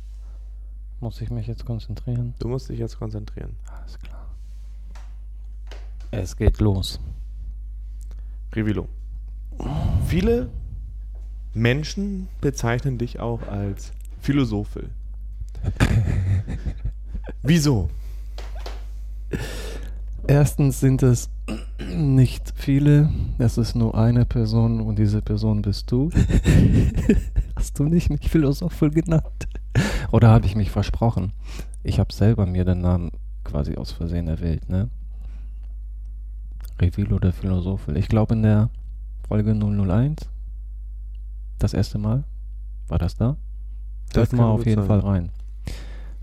Muss 1.00 1.20
ich 1.22 1.32
mich 1.32 1.48
jetzt 1.48 1.66
konzentrieren? 1.66 2.36
Du 2.38 2.50
musst 2.50 2.70
dich 2.70 2.78
jetzt 2.78 3.00
konzentrieren. 3.00 3.56
Alles 3.76 3.98
klar. 3.98 4.28
Es 6.12 6.38
geht 6.38 6.60
los. 6.60 7.00
Revilo. 8.54 8.88
Viele 10.06 10.52
Menschen 11.56 12.28
bezeichnen 12.42 13.00
dich 13.00 13.20
auch 13.20 13.42
als 13.48 13.92
Philosophe. 14.20 14.92
Wieso? 17.44 17.90
Erstens 20.28 20.80
sind 20.80 21.02
es 21.04 21.30
nicht 21.94 22.54
viele, 22.56 23.10
es 23.38 23.58
ist 23.58 23.76
nur 23.76 23.98
eine 23.98 24.26
Person 24.26 24.80
und 24.80 24.98
diese 25.00 25.22
Person 25.22 25.62
bist 25.62 25.92
du. 25.92 26.10
Hast 27.56 27.80
du 27.80 27.86
nicht 27.86 28.10
mich 28.10 28.30
Philosopher 28.30 28.90
genannt? 28.90 29.48
Oder 30.12 30.30
habe 30.30 30.46
ich 30.46 30.56
mich 30.56 30.70
versprochen? 30.70 31.34
Ich 31.84 32.00
habe 32.00 32.14
selber 32.14 32.46
mir 32.46 32.64
den 32.64 32.82
Namen 32.82 33.12
quasi 33.44 33.76
aus 33.76 33.92
Versehen 33.92 34.28
erwählt, 34.28 34.70
ne? 34.70 34.90
Revilo 36.80 37.20
der 37.20 37.34
Philosophe. 37.34 37.98
Ich 37.98 38.08
glaube 38.08 38.36
in 38.36 38.44
der 38.44 38.70
Folge 39.28 39.54
001, 39.54 40.30
das 41.60 41.74
erste 41.74 41.98
Mal, 41.98 42.24
war 42.88 43.00
das 43.00 43.16
da? 43.16 43.36
Hört 44.14 44.34
mal 44.34 44.46
auf 44.46 44.66
jeden 44.66 44.82
sein. 44.82 44.88
Fall 44.88 45.00
rein 45.00 45.32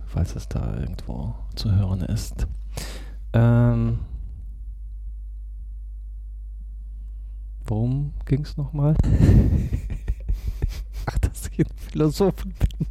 falls 0.09 0.35
es 0.35 0.49
da 0.49 0.77
irgendwo 0.79 1.35
zu 1.55 1.75
hören 1.75 2.01
ist. 2.03 2.47
Ähm, 3.33 4.01
worum 7.67 8.15
ging 8.25 8.43
es 8.43 8.57
nochmal? 8.57 8.97
Ach, 11.07 11.19
dass 11.19 11.49
ich 11.49 11.61
ein 11.61 11.67
Philosoph 11.77 12.45
bin. 12.45 12.87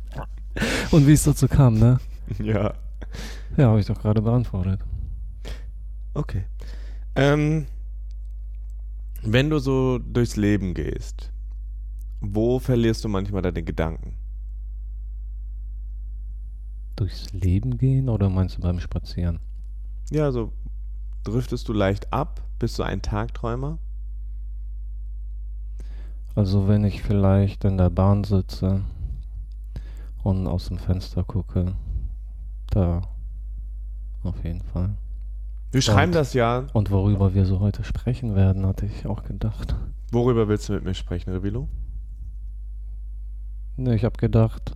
Und 0.92 1.08
wie 1.08 1.14
es 1.14 1.24
dazu 1.24 1.48
kam, 1.48 1.76
ne? 1.76 2.00
Ja. 2.40 2.74
Ja, 3.58 3.70
habe 3.70 3.80
ich 3.80 3.88
doch 3.88 4.00
gerade 4.00 4.22
beantwortet. 4.22 4.80
Okay. 6.14 6.44
Ähm, 7.16 7.68
wenn 9.24 9.50
du 9.50 9.60
so 9.60 10.00
durchs 10.00 10.36
Leben 10.36 10.74
gehst, 10.74 11.32
wo 12.22 12.60
verlierst 12.60 13.04
du 13.04 13.10
manchmal 13.10 13.42
deine 13.42 13.64
Gedanken? 13.64 14.16
Durchs 16.98 17.32
Leben 17.32 17.78
gehen 17.78 18.10
oder 18.10 18.30
meinst 18.30 18.58
du 18.58 18.62
beim 18.62 18.80
Spazieren? 18.80 19.40
Ja, 20.10 20.26
also 20.26 20.52
driftest 21.24 21.68
du 21.68 21.74
leicht 21.74 22.12
ab? 22.12 22.42
Bist 22.60 22.80
du 22.80 22.84
ein 22.84 23.02
Tagträumer? 23.02 23.78
Also 26.36 26.68
wenn 26.68 26.84
ich 26.84 27.02
vielleicht 27.02 27.64
in 27.64 27.78
der 27.78 27.90
Bahn 27.90 28.24
sitze 28.24 28.82
und 30.24 30.48
aus 30.48 30.68
dem 30.68 30.78
Fenster 30.78 31.24
gucke, 31.24 31.74
da 32.70 33.02
auf 34.24 34.44
jeden 34.44 34.62
Fall. 34.62 34.96
Wir 35.72 35.82
schreiben 35.82 36.12
und, 36.12 36.16
das 36.16 36.34
ja. 36.34 36.68
Und 36.74 36.92
worüber 36.92 37.34
wir 37.34 37.46
so 37.46 37.60
heute 37.60 37.84
sprechen 37.84 38.36
werden, 38.36 38.66
hatte 38.66 38.86
ich 38.86 39.06
auch 39.06 39.24
gedacht. 39.24 39.76
Worüber 40.12 40.48
willst 40.48 40.70
du 40.70 40.74
mit 40.74 40.84
mir 40.84 40.94
sprechen, 40.94 41.32
Revilo? 41.32 41.68
Ne, 43.76 43.96
ich 43.96 44.06
habe 44.06 44.18
gedacht, 44.18 44.76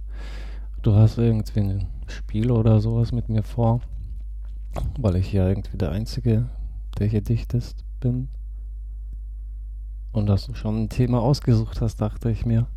du 0.81 0.95
hast 0.95 1.17
irgendwie 1.17 1.85
Spiel 2.11 2.51
oder 2.51 2.79
sowas 2.81 3.11
mit 3.11 3.29
mir 3.29 3.43
vor, 3.43 3.81
weil 4.99 5.15
ich 5.15 5.31
ja 5.31 5.47
irgendwie 5.47 5.77
der 5.77 5.91
Einzige, 5.91 6.49
der 6.99 7.07
hier 7.07 7.21
dichtest, 7.21 7.83
bin. 7.99 8.29
Und 10.11 10.27
dass 10.27 10.45
du 10.45 10.53
schon 10.53 10.83
ein 10.83 10.89
Thema 10.89 11.21
ausgesucht 11.21 11.81
hast, 11.81 12.01
dachte 12.01 12.29
ich 12.29 12.45
mir. 12.45 12.67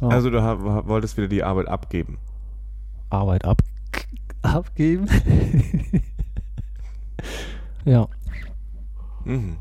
Oh. 0.00 0.08
Also 0.08 0.30
du 0.30 0.38
wolltest 0.38 1.16
wieder 1.16 1.28
die 1.28 1.42
Arbeit 1.42 1.68
abgeben. 1.68 2.18
Arbeit 3.10 3.44
ab 3.44 3.62
abgeben? 4.42 5.06
ja. 7.84 8.08
Mhm. 9.24 9.58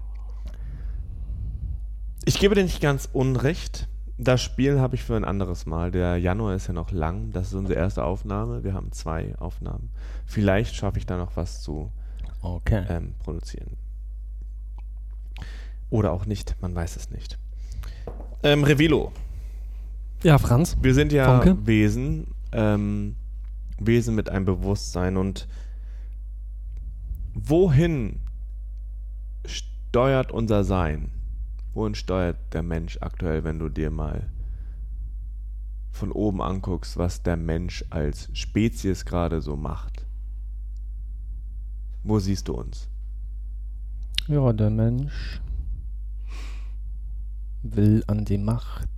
Ich 2.25 2.39
gebe 2.39 2.55
dir 2.55 2.63
nicht 2.63 2.81
ganz 2.81 3.09
unrecht. 3.11 3.87
Das 4.21 4.41
Spiel 4.41 4.79
habe 4.81 4.95
ich 4.95 5.03
für 5.03 5.15
ein 5.15 5.23
anderes 5.23 5.65
Mal. 5.65 5.91
Der 5.91 6.17
Januar 6.17 6.53
ist 6.53 6.67
ja 6.67 6.73
noch 6.73 6.91
lang. 6.91 7.31
Das 7.31 7.47
ist 7.47 7.53
unsere 7.53 7.79
erste 7.79 8.03
Aufnahme. 8.03 8.63
Wir 8.65 8.73
haben 8.73 8.91
zwei 8.91 9.33
Aufnahmen. 9.37 9.89
Vielleicht 10.25 10.75
schaffe 10.75 10.99
ich 10.99 11.05
da 11.05 11.17
noch 11.17 11.35
was 11.37 11.61
zu 11.61 11.91
Okay. 12.41 12.85
ähm, 12.89 13.15
produzieren. 13.19 13.77
Oder 15.89 16.11
auch 16.11 16.25
nicht, 16.25 16.55
man 16.61 16.75
weiß 16.75 16.97
es 16.97 17.09
nicht. 17.09 17.39
Ähm, 18.43 18.63
Revilo. 18.63 19.11
Ja, 20.21 20.37
Franz. 20.37 20.77
Wir 20.81 20.93
sind 20.93 21.11
ja 21.13 21.41
Funke? 21.41 21.65
Wesen, 21.65 22.27
ähm, 22.51 23.15
Wesen 23.79 24.15
mit 24.15 24.29
einem 24.29 24.45
Bewusstsein 24.45 25.15
und 25.17 25.47
wohin 27.33 28.19
steuert 29.45 30.31
unser 30.31 30.63
Sein? 30.65 31.11
Wohin 31.73 31.95
steuert 31.95 32.37
der 32.53 32.63
Mensch 32.63 32.97
aktuell, 33.01 33.43
wenn 33.43 33.59
du 33.59 33.69
dir 33.69 33.91
mal 33.91 34.29
von 35.91 36.11
oben 36.11 36.41
anguckst, 36.41 36.97
was 36.97 37.23
der 37.23 37.37
Mensch 37.37 37.83
als 37.89 38.29
Spezies 38.33 39.05
gerade 39.05 39.41
so 39.41 39.55
macht? 39.55 40.05
Wo 42.03 42.19
siehst 42.19 42.47
du 42.47 42.53
uns? 42.53 42.87
Ja, 44.27 44.53
der 44.53 44.69
Mensch 44.69 45.41
will 47.63 48.03
an 48.07 48.25
die 48.25 48.37
Macht. 48.37 48.89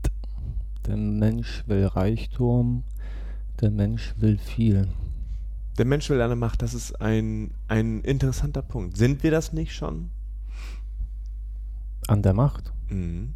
Der 0.86 0.98
Mensch 0.98 1.64
will 1.68 1.86
Reichtum. 1.86 2.84
Der 3.60 3.72
Mensch 3.72 4.14
will 4.18 4.38
viel. 4.38 4.88
Der 5.78 5.86
Mensch 5.86 6.10
will 6.10 6.22
eine 6.22 6.36
Macht, 6.36 6.62
das 6.62 6.74
ist 6.74 7.02
ein, 7.02 7.52
ein 7.68 8.02
interessanter 8.02 8.62
Punkt. 8.62 8.98
Sind 8.98 9.24
wir 9.24 9.32
das 9.32 9.54
nicht 9.54 9.74
schon? 9.74 10.12
An 12.12 12.21
der 12.21 12.34
Macht 12.34 12.74
Mhm. 12.89 13.34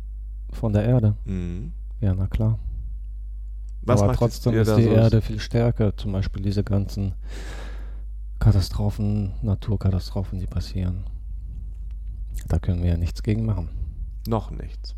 von 0.52 0.74
der 0.74 0.84
Erde. 0.84 1.16
Mhm. 1.26 1.72
Ja, 2.02 2.14
na 2.14 2.28
klar. 2.28 2.60
Was 3.84 4.02
Aber 4.02 4.14
trotzdem 4.14 4.54
ist 4.56 4.76
die 4.76 4.84
so- 4.84 4.90
Erde 4.90 5.22
viel 5.22 5.40
stärker. 5.40 5.96
Zum 5.96 6.12
Beispiel 6.12 6.42
diese 6.42 6.64
ganzen 6.64 7.14
Katastrophen, 8.40 9.34
Naturkatastrophen, 9.44 10.40
die 10.40 10.48
passieren. 10.48 11.06
Da 12.48 12.60
können 12.60 12.82
wir 12.84 12.90
ja 12.90 12.98
nichts 12.98 13.24
gegen 13.24 13.46
machen. 13.46 13.70
Noch 14.28 14.52
nichts. 14.52 14.96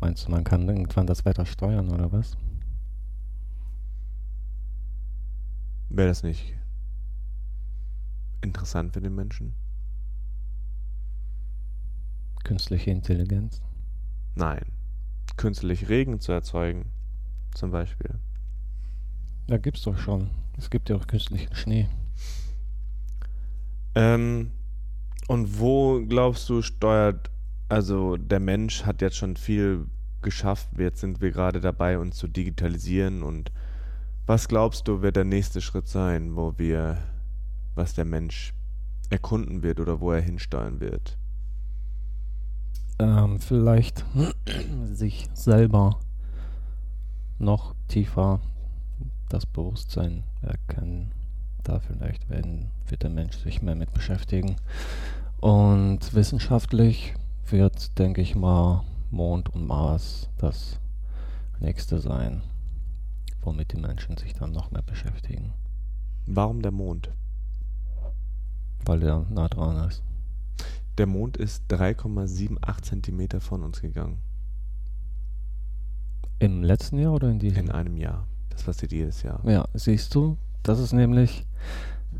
Meinst 0.00 0.26
du, 0.26 0.30
man 0.30 0.44
kann 0.44 0.66
irgendwann 0.68 1.06
das 1.06 1.24
Wetter 1.24 1.44
steuern 1.44 1.90
oder 1.90 2.10
was? 2.12 2.36
Wäre 5.90 6.08
das 6.08 6.22
nicht 6.22 6.54
interessant 8.42 8.92
für 8.92 9.00
den 9.00 9.14
Menschen? 9.14 9.52
Künstliche 12.46 12.92
Intelligenz? 12.92 13.60
Nein. 14.36 14.66
Künstlich 15.36 15.88
Regen 15.88 16.20
zu 16.20 16.30
erzeugen, 16.30 16.92
zum 17.52 17.72
Beispiel. 17.72 18.20
Ja, 19.48 19.56
gibt's 19.58 19.82
doch 19.82 19.98
schon. 19.98 20.30
Es 20.56 20.70
gibt 20.70 20.88
ja 20.88 20.94
auch 20.94 21.08
künstlichen 21.08 21.52
Schnee. 21.56 21.88
Ähm, 23.96 24.52
und 25.26 25.58
wo 25.58 26.00
glaubst 26.06 26.48
du, 26.48 26.62
steuert, 26.62 27.32
also 27.68 28.16
der 28.16 28.38
Mensch 28.38 28.84
hat 28.84 29.02
jetzt 29.02 29.16
schon 29.16 29.36
viel 29.36 29.86
geschafft, 30.22 30.68
jetzt 30.78 31.00
sind 31.00 31.20
wir 31.20 31.32
gerade 31.32 31.60
dabei, 31.60 31.98
uns 31.98 32.14
zu 32.14 32.28
digitalisieren 32.28 33.24
und 33.24 33.50
was 34.24 34.46
glaubst 34.46 34.86
du, 34.86 35.02
wird 35.02 35.16
der 35.16 35.24
nächste 35.24 35.60
Schritt 35.60 35.88
sein, 35.88 36.36
wo 36.36 36.56
wir, 36.58 36.98
was 37.74 37.94
der 37.94 38.04
Mensch 38.04 38.54
erkunden 39.10 39.64
wird 39.64 39.80
oder 39.80 39.98
wo 39.98 40.12
er 40.12 40.20
hinsteuern 40.20 40.78
wird? 40.78 41.18
Ähm, 42.98 43.40
vielleicht 43.40 44.04
sich 44.84 45.28
selber 45.34 45.98
noch 47.38 47.74
tiefer 47.88 48.40
das 49.28 49.44
Bewusstsein 49.46 50.24
erkennen. 50.42 51.12
Da 51.62 51.80
vielleicht 51.80 52.30
werden, 52.30 52.70
wird 52.88 53.02
der 53.02 53.10
Mensch 53.10 53.36
sich 53.38 53.60
mehr 53.60 53.74
mit 53.74 53.92
beschäftigen. 53.92 54.56
Und 55.40 56.14
wissenschaftlich 56.14 57.14
wird, 57.48 57.98
denke 57.98 58.22
ich 58.22 58.34
mal, 58.34 58.84
Mond 59.10 59.50
und 59.50 59.66
Mars 59.66 60.28
das 60.38 60.80
nächste 61.60 61.98
sein, 61.98 62.42
womit 63.42 63.72
die 63.72 63.80
Menschen 63.80 64.16
sich 64.16 64.34
dann 64.34 64.52
noch 64.52 64.70
mehr 64.70 64.82
beschäftigen, 64.82 65.52
Warum 66.26 66.60
der 66.62 66.72
Mond? 66.72 67.10
weil 68.84 69.00
der 69.00 69.24
nah 69.30 69.48
dran 69.48 69.88
ist. 69.88 70.02
Der 70.98 71.06
Mond 71.06 71.36
ist 71.36 71.64
3,78 71.70 72.82
Zentimeter 72.82 73.40
von 73.40 73.62
uns 73.62 73.82
gegangen. 73.82 74.18
Im 76.38 76.62
letzten 76.62 76.98
Jahr 76.98 77.12
oder 77.12 77.28
in 77.28 77.38
diesem? 77.38 77.66
In 77.66 77.70
einem 77.70 77.96
Jahr. 77.96 78.26
Das 78.50 78.62
passiert 78.62 78.92
jedes 78.92 79.22
Jahr. 79.22 79.40
Ja, 79.44 79.68
siehst 79.74 80.14
du, 80.14 80.38
das 80.62 80.78
ist 80.78 80.92
nämlich 80.92 81.46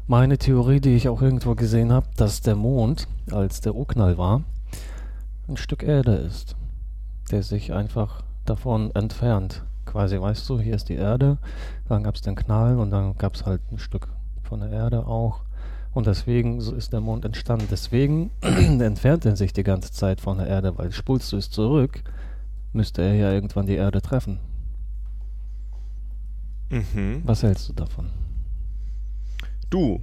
meine 0.07 0.37
Theorie, 0.37 0.81
die 0.81 0.95
ich 0.95 1.09
auch 1.09 1.23
irgendwo 1.23 1.55
gesehen 1.55 1.91
habe, 1.91 2.09
dass 2.17 2.43
der 2.43 2.55
Mond, 2.55 3.09
als 3.31 3.63
der 3.63 3.75
Urknall 3.75 4.19
war, 4.19 4.43
ein 5.49 5.57
Stück 5.57 5.83
Erde 5.83 6.15
ist, 6.15 6.57
der 7.31 7.43
sich 7.43 7.73
einfach 7.73 8.25
davon 8.45 8.95
entfernt. 8.95 9.65
Quasi, 9.87 10.21
weißt 10.21 10.49
du, 10.49 10.61
hier 10.61 10.75
ist 10.75 10.89
die 10.89 10.97
Erde, 10.97 11.39
dann 11.89 12.03
gab 12.03 12.15
es 12.15 12.21
den 12.21 12.35
Knall 12.35 12.79
und 12.79 12.91
dann 12.91 13.17
gab 13.17 13.35
es 13.35 13.47
halt 13.47 13.63
ein 13.73 13.79
Stück 13.79 14.09
von 14.43 14.61
der 14.61 14.71
Erde 14.71 15.07
auch. 15.07 15.46
Und 15.97 16.07
deswegen 16.07 16.61
so 16.61 16.75
ist 16.75 16.93
der 16.93 17.01
Mond 17.01 17.25
entstanden. 17.25 17.69
Deswegen 17.71 18.31
entfernt 18.43 19.25
er 19.25 19.35
sich 19.35 19.55
die 19.55 19.63
ganze 19.63 19.93
Zeit 19.93 20.21
von 20.21 20.37
der 20.37 20.47
Erde, 20.47 20.77
weil 20.77 20.93
spulst 20.93 21.33
du 21.33 21.39
es 21.39 21.51
zurück, 21.51 22.03
müsste 22.75 23.01
er 23.01 23.15
ja 23.15 23.33
irgendwann 23.33 23.65
die 23.65 23.77
Erde 23.77 24.03
treffen. 24.03 24.39
Mhm. 26.69 27.23
Was 27.25 27.43
hältst 27.43 27.71
du 27.71 27.73
davon? 27.73 28.11
Du, 29.71 30.03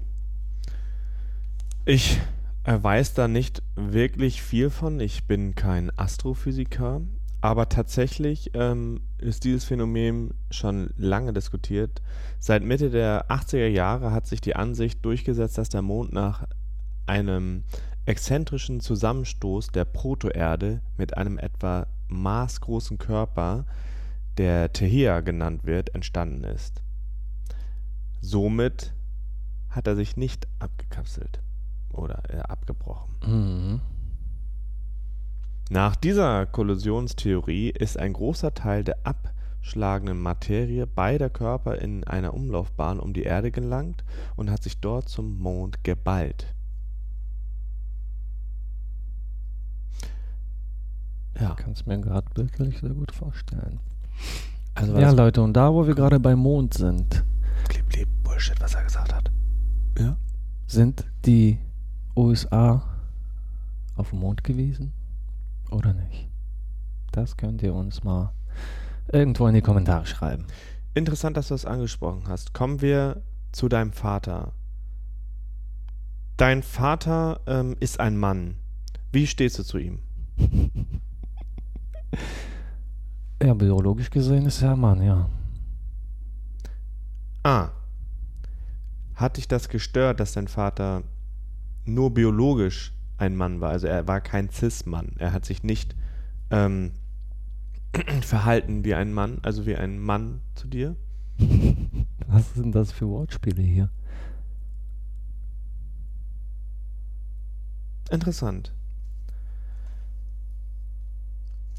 ich 1.86 2.20
weiß 2.66 3.14
da 3.14 3.28
nicht 3.28 3.62
wirklich 3.76 4.42
viel 4.42 4.72
von. 4.72 5.00
Ich 5.00 5.26
bin 5.26 5.54
kein 5.54 5.96
Astrophysiker, 5.96 7.02
aber 7.44 7.68
tatsächlich 7.68 8.52
ähm, 8.54 9.02
ist 9.18 9.44
dieses 9.44 9.66
Phänomen 9.66 10.34
schon 10.50 10.92
lange 10.96 11.34
diskutiert. 11.34 12.02
Seit 12.40 12.64
Mitte 12.64 12.90
der 12.90 13.30
80er 13.30 13.68
Jahre 13.68 14.14
hat 14.14 14.28
sich 14.28 14.40
die 14.40 14.56
Ansicht 14.56 15.04
durchgesetzt, 15.04 15.58
dass 15.58 15.68
der 15.68 15.82
Mond 15.82 16.14
nach 16.14 16.48
einem 17.06 17.66
exzentrischen 18.06 18.80
Zusammenstoß 18.80 19.68
der 19.68 19.84
Protoerde 19.84 20.80
mit 20.98 21.18
einem 21.18 21.38
etwa 21.38 21.88
maßgroßen 22.08 22.98
Körper, 22.98 23.66
der 24.38 24.72
Tehia 24.72 25.20
genannt 25.20 25.66
wird, 25.66 25.94
entstanden 25.94 26.46
ist. 26.46 26.82
Somit 28.22 28.94
hat 29.68 29.86
er 29.88 29.98
sich 29.98 30.16
nicht 30.16 30.48
abgekapselt 30.60 31.42
oder 31.92 32.24
äh, 32.30 32.38
abgebrochen. 32.38 33.16
Mhm. 33.26 33.82
Nach 35.74 35.96
dieser 35.96 36.46
Kollisionstheorie 36.46 37.72
ist 37.72 37.98
ein 37.98 38.14
großer 38.14 38.54
Teil 38.54 38.84
der 38.84 38.96
abschlagenden 39.08 40.22
Materie 40.22 40.86
beider 40.86 41.32
Körper 41.32 41.82
in 41.82 42.04
einer 42.04 42.36
Umlaufbahn 42.36 43.00
um 43.00 43.12
die 43.12 43.24
Erde 43.24 43.50
gelangt 43.50 44.04
und 44.36 44.52
hat 44.52 44.62
sich 44.62 44.80
dort 44.82 45.10
zum 45.10 45.40
Mond 45.40 45.84
geballt. 45.84 46.46
Ja, 51.42 51.56
Kannst 51.56 51.88
mir 51.88 52.00
gerade 52.00 52.30
bildlich 52.36 52.80
sehr 52.80 52.92
gut 52.92 53.12
vorstellen. 53.12 53.80
also 54.76 55.00
Ja, 55.00 55.10
Leute, 55.10 55.42
und 55.42 55.54
da, 55.54 55.74
wo 55.74 55.88
wir 55.88 55.96
gerade 55.96 56.20
beim 56.20 56.38
Mond 56.38 56.76
sind, 56.76 57.26
klipp, 57.68 57.90
klipp, 57.90 58.10
Bullshit, 58.22 58.62
was 58.62 58.76
er 58.76 58.84
gesagt 58.84 59.12
hat. 59.12 59.32
Ja? 59.98 60.18
sind 60.68 61.04
die 61.26 61.58
USA 62.16 62.84
auf 63.96 64.12
dem 64.12 64.20
Mond 64.20 64.44
gewesen 64.44 64.94
oder 65.74 65.94
nicht? 65.94 66.30
Das 67.12 67.38
könnt 67.38 67.62
ihr 67.62 67.74
uns 67.74 68.04
mal 68.04 68.34
irgendwo 69.12 69.48
in 69.48 69.56
die 69.56 69.62
Kommentare 69.62 70.06
schreiben. 70.06 70.46
Interessant, 70.94 71.38
dass 71.38 71.48
du 71.50 71.54
das 71.54 71.66
angesprochen 71.66 72.24
hast. 72.28 72.54
Kommen 72.54 72.82
wir 72.82 73.22
zu 73.52 73.68
deinem 73.70 73.92
Vater. 73.92 74.54
Dein 76.38 76.64
Vater 76.64 77.42
ähm, 77.46 77.76
ist 77.80 78.00
ein 78.00 78.18
Mann. 78.18 78.56
Wie 79.12 79.28
stehst 79.28 79.60
du 79.60 79.64
zu 79.64 79.78
ihm? 79.78 80.00
Ja, 83.42 83.54
biologisch 83.54 84.10
gesehen 84.10 84.46
ist 84.46 84.62
er 84.62 84.72
ein 84.72 84.80
Mann, 84.80 85.02
ja. 85.02 85.30
Ah. 87.44 87.72
Hat 89.16 89.36
dich 89.36 89.50
das 89.50 89.68
gestört, 89.68 90.22
dass 90.22 90.32
dein 90.32 90.48
Vater 90.48 91.04
nur 91.84 92.14
biologisch 92.14 92.94
ein 93.18 93.36
Mann 93.36 93.62
war. 93.62 93.72
Also 93.72 93.88
er 93.88 94.08
war 94.08 94.22
kein 94.22 94.50
Cis-Mann. 94.50 95.14
Er 95.18 95.34
hat 95.34 95.46
sich 95.46 95.64
nicht 95.64 95.96
ähm, 96.52 96.92
verhalten 98.22 98.84
wie 98.84 98.96
ein 98.96 99.14
Mann, 99.14 99.40
also 99.44 99.66
wie 99.66 99.76
ein 99.76 100.00
Mann 100.00 100.42
zu 100.56 100.68
dir. 100.68 100.96
Was 102.28 102.54
sind 102.54 102.74
das 102.74 102.92
für 102.92 103.08
Wortspiele 103.08 103.62
hier? 103.62 103.90
Interessant. 108.10 108.74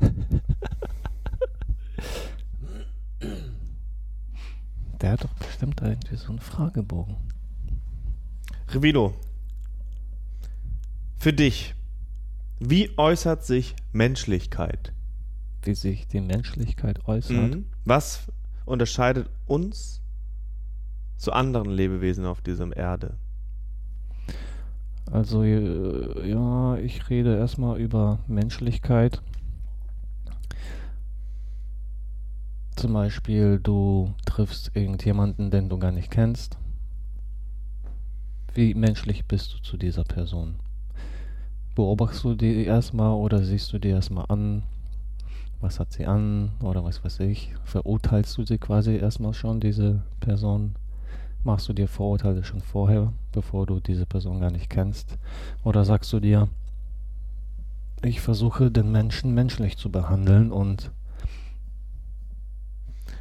Der 5.00 5.12
hat 5.12 5.24
doch 5.24 5.34
bestimmt 5.34 5.80
irgendwie 5.82 6.16
so 6.16 6.30
einen 6.30 6.40
Fragebogen. 6.40 7.16
Revido, 8.68 9.14
für 11.24 11.32
dich, 11.32 11.74
wie 12.60 12.98
äußert 12.98 13.46
sich 13.46 13.74
Menschlichkeit? 13.94 14.92
Wie 15.62 15.72
sich 15.72 16.06
die 16.06 16.20
Menschlichkeit 16.20 17.08
äußert. 17.08 17.54
Mhm. 17.54 17.64
Was 17.86 18.30
unterscheidet 18.66 19.30
uns 19.46 20.02
zu 21.16 21.32
anderen 21.32 21.70
Lebewesen 21.70 22.26
auf 22.26 22.42
diesem 22.42 22.74
Erde? 22.76 23.16
Also 25.10 25.44
äh, 25.44 26.28
ja, 26.28 26.76
ich 26.76 27.08
rede 27.08 27.38
erstmal 27.38 27.80
über 27.80 28.18
Menschlichkeit. 28.26 29.22
Zum 32.76 32.92
Beispiel, 32.92 33.60
du 33.62 34.12
triffst 34.26 34.72
irgendjemanden, 34.74 35.50
den 35.50 35.70
du 35.70 35.78
gar 35.78 35.90
nicht 35.90 36.10
kennst. 36.10 36.58
Wie 38.52 38.74
menschlich 38.74 39.24
bist 39.24 39.54
du 39.54 39.62
zu 39.62 39.78
dieser 39.78 40.04
Person? 40.04 40.56
Beobachtest 41.74 42.24
du 42.24 42.34
die 42.34 42.64
erstmal 42.64 43.14
oder 43.14 43.42
siehst 43.42 43.72
du 43.72 43.78
die 43.78 43.88
erstmal 43.88 44.26
an? 44.28 44.62
Was 45.60 45.80
hat 45.80 45.92
sie 45.92 46.06
an 46.06 46.52
oder 46.62 46.84
was 46.84 47.02
weiß 47.04 47.20
ich? 47.20 47.52
Verurteilst 47.64 48.36
du 48.38 48.44
sie 48.44 48.58
quasi 48.58 48.96
erstmal 48.96 49.34
schon, 49.34 49.60
diese 49.60 50.02
Person? 50.20 50.76
Machst 51.42 51.68
du 51.68 51.72
dir 51.72 51.88
Vorurteile 51.88 52.44
schon 52.44 52.60
vorher, 52.60 53.12
bevor 53.32 53.66
du 53.66 53.80
diese 53.80 54.06
Person 54.06 54.40
gar 54.40 54.50
nicht 54.50 54.70
kennst? 54.70 55.18
Oder 55.64 55.84
sagst 55.84 56.12
du 56.12 56.20
dir, 56.20 56.48
ich 58.02 58.20
versuche 58.20 58.70
den 58.70 58.92
Menschen 58.92 59.34
menschlich 59.34 59.76
zu 59.76 59.90
behandeln 59.90 60.52
und 60.52 60.92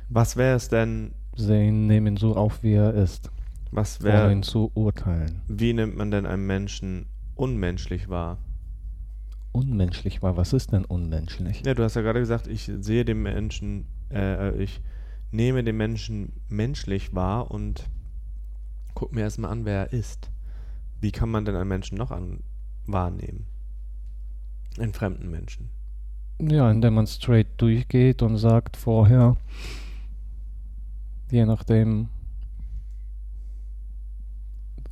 Was 0.09 0.37
wäre 0.37 0.55
es 0.55 0.69
denn, 0.69 1.13
sehen, 1.35 1.87
nehmen 1.87 2.17
so 2.17 2.35
auf, 2.35 2.61
wie 2.61 2.73
er 2.73 2.93
ist, 2.93 3.31
was 3.71 3.99
ohne 4.01 4.09
wäre, 4.13 4.31
ihn 4.31 4.43
zu 4.43 4.71
urteilen. 4.75 5.41
wie 5.47 5.73
nimmt 5.73 5.97
man 5.97 6.11
denn 6.11 6.25
einen 6.25 6.45
Menschen 6.45 7.07
unmenschlich 7.35 8.09
wahr? 8.09 8.37
Unmenschlich 9.51 10.21
war, 10.21 10.35
was 10.35 10.53
ist 10.53 10.71
denn 10.71 10.85
unmenschlich? 10.85 11.63
Ja, 11.65 11.73
du 11.73 11.83
hast 11.83 11.95
ja 11.95 12.01
gerade 12.01 12.19
gesagt, 12.19 12.47
ich 12.47 12.71
sehe 12.79 13.05
den 13.05 13.21
Menschen, 13.21 13.85
äh, 14.11 14.55
ich 14.61 14.81
nehme 15.31 15.63
den 15.63 15.77
Menschen 15.77 16.33
menschlich 16.49 17.13
wahr 17.13 17.51
und 17.51 17.89
guck 18.93 19.13
mir 19.13 19.21
erstmal 19.21 19.51
an, 19.51 19.65
wer 19.65 19.87
er 19.87 19.93
ist. 19.93 20.31
Wie 21.01 21.11
kann 21.11 21.29
man 21.29 21.45
denn 21.45 21.55
einen 21.55 21.67
Menschen 21.67 21.97
noch 21.97 22.11
an, 22.11 22.41
wahrnehmen? 22.85 23.45
Einen 24.79 24.93
fremden 24.93 25.29
Menschen. 25.29 25.69
Ja, 26.39 26.69
indem 26.71 26.95
man 26.95 27.07
straight 27.07 27.47
durchgeht 27.57 28.21
und 28.21 28.37
sagt 28.37 28.75
vorher, 28.75 29.37
je 31.29 31.45
nachdem, 31.45 32.09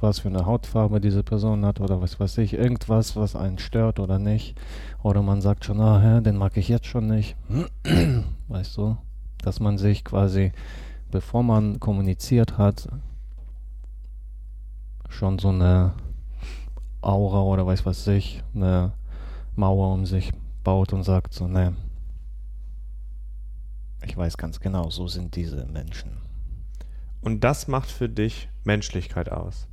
was 0.01 0.19
für 0.19 0.29
eine 0.29 0.45
Hautfarbe 0.45 0.99
diese 0.99 1.23
Person 1.23 1.65
hat 1.65 1.79
oder 1.79 2.01
was 2.01 2.19
weiß 2.19 2.37
ich, 2.39 2.53
irgendwas, 2.53 3.15
was 3.15 3.35
einen 3.35 3.59
stört 3.59 3.99
oder 3.99 4.19
nicht. 4.19 4.59
Oder 5.03 5.21
man 5.21 5.41
sagt 5.41 5.65
schon, 5.65 5.79
ah, 5.79 6.21
den 6.21 6.37
mag 6.37 6.57
ich 6.57 6.67
jetzt 6.67 6.87
schon 6.87 7.07
nicht. 7.07 7.35
weißt 8.47 8.77
du? 8.77 8.97
Dass 9.43 9.59
man 9.59 9.77
sich 9.77 10.03
quasi, 10.03 10.51
bevor 11.09 11.43
man 11.43 11.79
kommuniziert 11.79 12.57
hat, 12.57 12.87
schon 15.09 15.39
so 15.39 15.49
eine 15.49 15.93
Aura 17.01 17.41
oder 17.41 17.65
weiß 17.65 17.85
was 17.85 18.05
ich, 18.07 18.43
eine 18.55 18.93
Mauer 19.55 19.93
um 19.93 20.05
sich 20.05 20.31
baut 20.63 20.93
und 20.93 21.03
sagt 21.03 21.33
so, 21.33 21.47
ne, 21.47 21.73
ich 24.05 24.15
weiß 24.15 24.37
ganz 24.37 24.59
genau, 24.59 24.89
so 24.89 25.07
sind 25.07 25.35
diese 25.35 25.65
Menschen. 25.65 26.17
Und 27.21 27.43
das 27.43 27.67
macht 27.67 27.89
für 27.89 28.09
dich 28.09 28.49
Menschlichkeit 28.63 29.29
aus. 29.31 29.67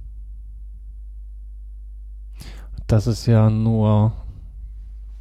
Das 2.88 3.06
ist 3.06 3.26
ja 3.26 3.50
nur 3.50 4.12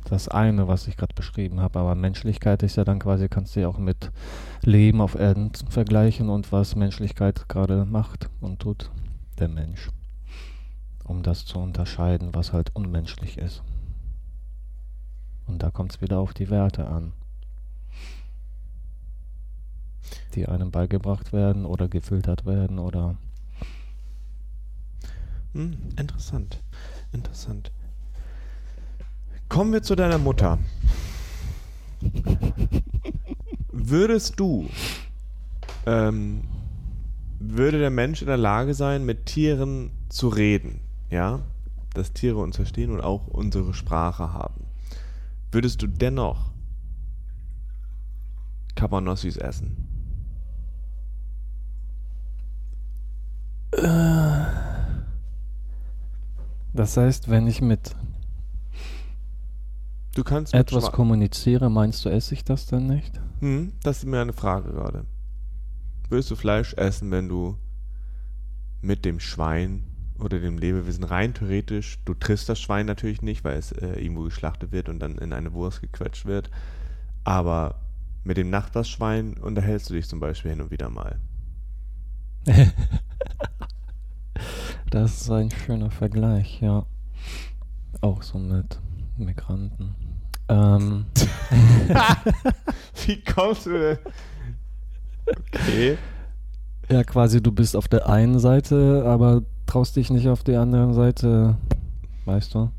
das 0.05 0.29
eine, 0.29 0.69
was 0.69 0.87
ich 0.87 0.95
gerade 0.95 1.13
beschrieben 1.13 1.59
habe, 1.59 1.79
aber 1.79 1.95
Menschlichkeit 1.95 2.63
ist 2.63 2.77
ja 2.77 2.85
dann 2.85 2.99
quasi, 2.99 3.27
kannst 3.27 3.57
du 3.57 3.59
ja 3.59 3.67
auch 3.67 3.77
mit 3.77 4.09
Leben 4.61 5.01
auf 5.01 5.15
Erden 5.15 5.51
vergleichen 5.69 6.29
und 6.29 6.53
was 6.53 6.77
Menschlichkeit 6.77 7.49
gerade 7.49 7.83
macht 7.83 8.29
und 8.39 8.59
tut 8.59 8.89
der 9.37 9.49
Mensch, 9.49 9.89
um 11.03 11.23
das 11.23 11.45
zu 11.45 11.59
unterscheiden, 11.59 12.33
was 12.33 12.53
halt 12.53 12.73
unmenschlich 12.73 13.37
ist. 13.37 13.61
Und 15.45 15.61
da 15.61 15.69
kommt 15.69 15.93
es 15.93 16.01
wieder 16.01 16.19
auf 16.19 16.33
die 16.33 16.49
Werte 16.49 16.87
an, 16.87 17.11
die 20.35 20.47
einem 20.47 20.71
beigebracht 20.71 21.33
werden 21.33 21.65
oder 21.65 21.89
gefiltert 21.89 22.45
werden 22.45 22.79
oder 22.79 23.17
Hm, 25.53 25.75
interessant. 25.97 26.61
Interessant. 27.17 27.71
Kommen 29.49 29.73
wir 29.73 29.81
zu 29.81 29.95
deiner 29.95 30.19
Mutter. 30.19 30.59
Würdest 33.71 34.39
du, 34.39 34.69
ähm, 35.87 36.43
würde 37.39 37.79
der 37.79 37.89
Mensch 37.89 38.21
in 38.21 38.27
der 38.27 38.37
Lage 38.37 38.75
sein, 38.75 39.03
mit 39.03 39.25
Tieren 39.25 39.89
zu 40.09 40.27
reden? 40.27 40.79
Ja? 41.09 41.39
Dass 41.95 42.13
Tiere 42.13 42.37
uns 42.37 42.55
verstehen 42.55 42.91
und 42.91 43.01
auch 43.01 43.25
unsere 43.25 43.73
Sprache 43.73 44.31
haben. 44.33 44.65
Würdest 45.51 45.81
du 45.81 45.87
dennoch 45.87 46.51
Cabanossis 48.75 49.37
essen? 49.37 49.87
Das 56.73 56.97
heißt, 56.97 57.29
wenn 57.29 57.47
ich 57.47 57.61
mit 57.61 57.95
Du 60.15 60.23
kannst 60.23 60.53
mit 60.53 60.61
etwas 60.61 60.85
Schwa- 60.85 60.91
kommuniziere, 60.91 61.69
meinst 61.69 62.03
du, 62.05 62.09
esse 62.09 62.33
ich 62.33 62.43
das 62.43 62.65
dann 62.65 62.87
nicht? 62.87 63.19
Hm, 63.39 63.73
das 63.83 63.99
ist 63.99 64.05
mir 64.05 64.21
eine 64.21 64.33
Frage 64.33 64.71
gerade. 64.71 65.05
Würdest 66.09 66.31
du 66.31 66.35
Fleisch 66.35 66.73
essen, 66.73 67.11
wenn 67.11 67.29
du 67.29 67.57
mit 68.81 69.05
dem 69.05 69.19
Schwein 69.19 69.83
oder 70.19 70.39
dem 70.39 70.57
Lebewesen 70.57 71.03
rein 71.03 71.33
theoretisch, 71.35 71.99
du 72.05 72.13
triffst 72.15 72.49
das 72.49 72.59
Schwein 72.59 72.87
natürlich 72.87 73.21
nicht, 73.21 73.43
weil 73.43 73.57
es 73.57 73.71
äh, 73.71 73.99
irgendwo 74.01 74.23
geschlachtet 74.23 74.71
wird 74.71 74.89
und 74.89 74.99
dann 74.99 75.17
in 75.19 75.33
eine 75.33 75.53
Wurst 75.53 75.81
gequetscht 75.81 76.25
wird, 76.25 76.49
aber 77.23 77.75
mit 78.23 78.37
dem 78.37 78.49
Nachbarsschwein 78.49 79.35
unterhältst 79.37 79.89
du 79.89 79.93
dich 79.93 80.07
zum 80.07 80.19
Beispiel 80.19 80.51
hin 80.51 80.61
und 80.61 80.71
wieder 80.71 80.89
mal. 80.89 81.19
Das 84.89 85.21
ist 85.21 85.31
ein 85.31 85.51
schöner 85.51 85.91
Vergleich, 85.91 86.61
ja. 86.61 86.85
Auch 88.01 88.21
so 88.23 88.37
mit 88.37 88.79
Migranten. 89.17 89.95
Ähm, 90.49 91.05
Wie 93.05 93.21
kommst 93.23 93.65
du 93.65 93.71
denn? 93.71 93.97
Okay. 95.25 95.97
ja, 96.89 97.03
quasi 97.03 97.43
du 97.43 97.51
bist 97.51 97.75
auf 97.75 97.89
der 97.89 98.07
einen 98.07 98.39
Seite, 98.39 99.03
aber 99.05 99.41
traust 99.65 99.97
dich 99.97 100.09
nicht 100.09 100.29
auf 100.29 100.43
die 100.43 100.55
andere 100.55 100.93
Seite, 100.93 101.57
weißt 102.23 102.53
du? 102.53 102.69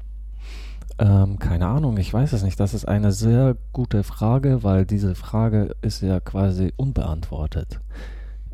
Ähm, 0.98 1.38
keine 1.38 1.66
Ahnung, 1.66 1.98
ich 1.98 2.12
weiß 2.12 2.32
es 2.32 2.42
nicht. 2.42 2.58
Das 2.58 2.72
ist 2.72 2.88
eine 2.88 3.12
sehr 3.12 3.56
gute 3.72 4.02
Frage, 4.02 4.64
weil 4.64 4.86
diese 4.86 5.14
Frage 5.14 5.76
ist 5.82 6.02
ja 6.02 6.20
quasi 6.20 6.72
unbeantwortet. 6.76 7.80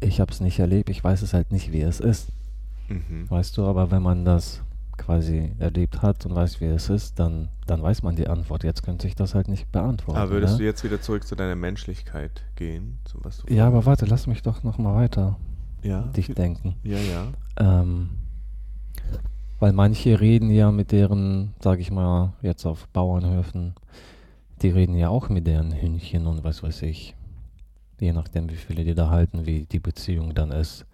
Ich 0.01 0.21
habe 0.21 0.33
es 0.33 0.40
nicht 0.40 0.59
erlebt, 0.59 0.90
ich 0.90 1.03
weiß 1.03 1.23
es 1.23 1.33
halt 1.33 1.53
nicht, 1.53 1.73
wie 1.73 1.81
es 1.83 2.01
ist. 2.01 2.29
Mhm. 2.88 3.29
Weißt 3.29 3.57
du, 3.57 3.64
aber 3.64 3.90
wenn 3.90 4.03
man 4.03 4.25
das 4.25 4.62
quasi 4.97 5.53
erlebt 5.59 6.03
hat 6.03 6.25
und 6.27 6.35
weiß, 6.35 6.61
wie 6.61 6.66
es 6.66 6.88
ist, 6.88 7.18
dann, 7.18 7.49
dann 7.66 7.83
weiß 7.83 8.03
man 8.03 8.16
die 8.16 8.29
Antwort. 8.29 8.64
Jetzt 8.64 8.83
könnte 8.83 9.07
ich 9.07 9.14
das 9.14 9.35
halt 9.35 9.49
nicht 9.49 9.70
beantworten. 9.73 10.20
Aber 10.20 10.31
würdest 10.31 10.55
ne? 10.55 10.59
du 10.59 10.64
jetzt 10.64 10.85
wieder 10.85 11.01
zurück 11.01 11.27
zu 11.27 11.35
deiner 11.35 11.57
Menschlichkeit 11.57 12.42
gehen? 12.57 12.99
Zu 13.05 13.18
was 13.23 13.38
du 13.38 13.53
Ja, 13.53 13.66
aber 13.66 13.87
warte, 13.87 14.07
lass 14.07 14.27
mich 14.27 14.42
doch 14.42 14.62
noch 14.62 14.79
mal 14.79 14.94
weiter 14.94 15.37
ja, 15.83 16.03
dich 16.03 16.29
denken. 16.29 16.77
ja, 16.83 16.99
ja. 16.99 17.33
Ähm, 17.59 18.11
weil 19.61 19.73
manche 19.73 20.20
reden 20.20 20.51
ja 20.51 20.70
mit 20.70 20.92
deren, 20.92 21.55
sag 21.61 21.81
ich 21.81 21.90
mal, 21.90 22.33
jetzt 22.42 22.66
auf 22.66 22.88
Bauernhöfen, 22.88 23.74
die 24.62 24.68
reden 24.68 24.97
ja 24.97 25.09
auch 25.09 25.28
mit 25.28 25.47
deren 25.47 25.72
Hühnchen 25.72 26.26
und 26.26 26.45
was 26.45 26.62
weiß 26.62 26.82
ich. 26.82 27.14
Je 28.01 28.12
nachdem, 28.12 28.51
wie 28.51 28.57
viele 28.57 28.85
die 28.85 28.95
da 28.95 29.09
halten, 29.09 29.47
wie 29.47 29.66
die 29.66 29.78
Beziehung 29.78 30.35
dann 30.35 30.51
ist. 30.51 30.85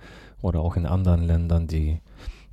Oder 0.42 0.60
auch 0.60 0.76
in 0.76 0.86
anderen 0.86 1.22
Ländern, 1.22 1.66
die 1.66 2.00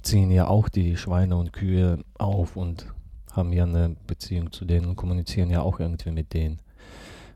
ziehen 0.03 0.31
ja 0.31 0.47
auch 0.47 0.69
die 0.69 0.97
Schweine 0.97 1.37
und 1.37 1.53
Kühe 1.53 1.99
auf 2.17 2.55
und 2.55 2.87
haben 3.31 3.53
ja 3.53 3.63
eine 3.63 3.95
Beziehung 4.07 4.51
zu 4.51 4.65
denen 4.65 4.87
und 4.87 4.95
kommunizieren 4.95 5.49
ja 5.49 5.61
auch 5.61 5.79
irgendwie 5.79 6.11
mit 6.11 6.33
denen. 6.33 6.59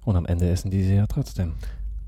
Und 0.03 0.15
am 0.15 0.25
Ende 0.25 0.49
essen 0.49 0.71
die 0.71 0.83
sie 0.83 0.95
ja 0.95 1.07
trotzdem. 1.07 1.53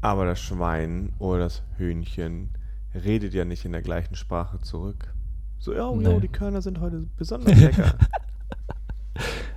Aber 0.02 0.26
das 0.26 0.40
Schwein 0.40 1.14
oder 1.20 1.44
das 1.44 1.62
Hühnchen 1.78 2.50
redet 2.94 3.34
ja 3.34 3.46
nicht 3.46 3.66
in 3.66 3.72
der 3.72 3.82
gleichen 3.82 4.16
Sprache 4.16 4.60
zurück. 4.60 5.14
So, 5.60 5.74
ja, 5.74 5.88
oh, 5.88 5.96
Nee. 5.96 6.20
die 6.20 6.28
Körner 6.28 6.62
sind 6.62 6.80
heute 6.82 7.06
besonders 7.18 7.58
lecker. 7.58 7.96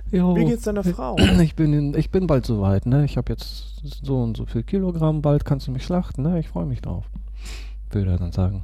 Jo, 0.09 0.35
Wie 0.37 0.45
geht's 0.45 0.63
deiner 0.63 0.83
Frau? 0.85 1.17
Ich 1.41 1.55
bin, 1.55 1.73
in, 1.73 1.93
ich 1.93 2.11
bin 2.11 2.27
bald 2.27 2.45
soweit, 2.45 2.85
ne? 2.85 3.03
Ich 3.03 3.17
habe 3.17 3.33
jetzt 3.33 3.81
so 3.83 4.21
und 4.23 4.37
so 4.37 4.45
viel 4.45 4.63
Kilogramm, 4.63 5.21
bald 5.21 5.43
kannst 5.43 5.67
du 5.67 5.71
mich 5.71 5.83
schlachten, 5.83 6.21
ne? 6.21 6.39
Ich 6.39 6.47
freue 6.47 6.65
mich 6.65 6.81
drauf. 6.81 7.09
würde 7.91 8.11
er 8.11 8.17
dann 8.17 8.31
sagen. 8.31 8.63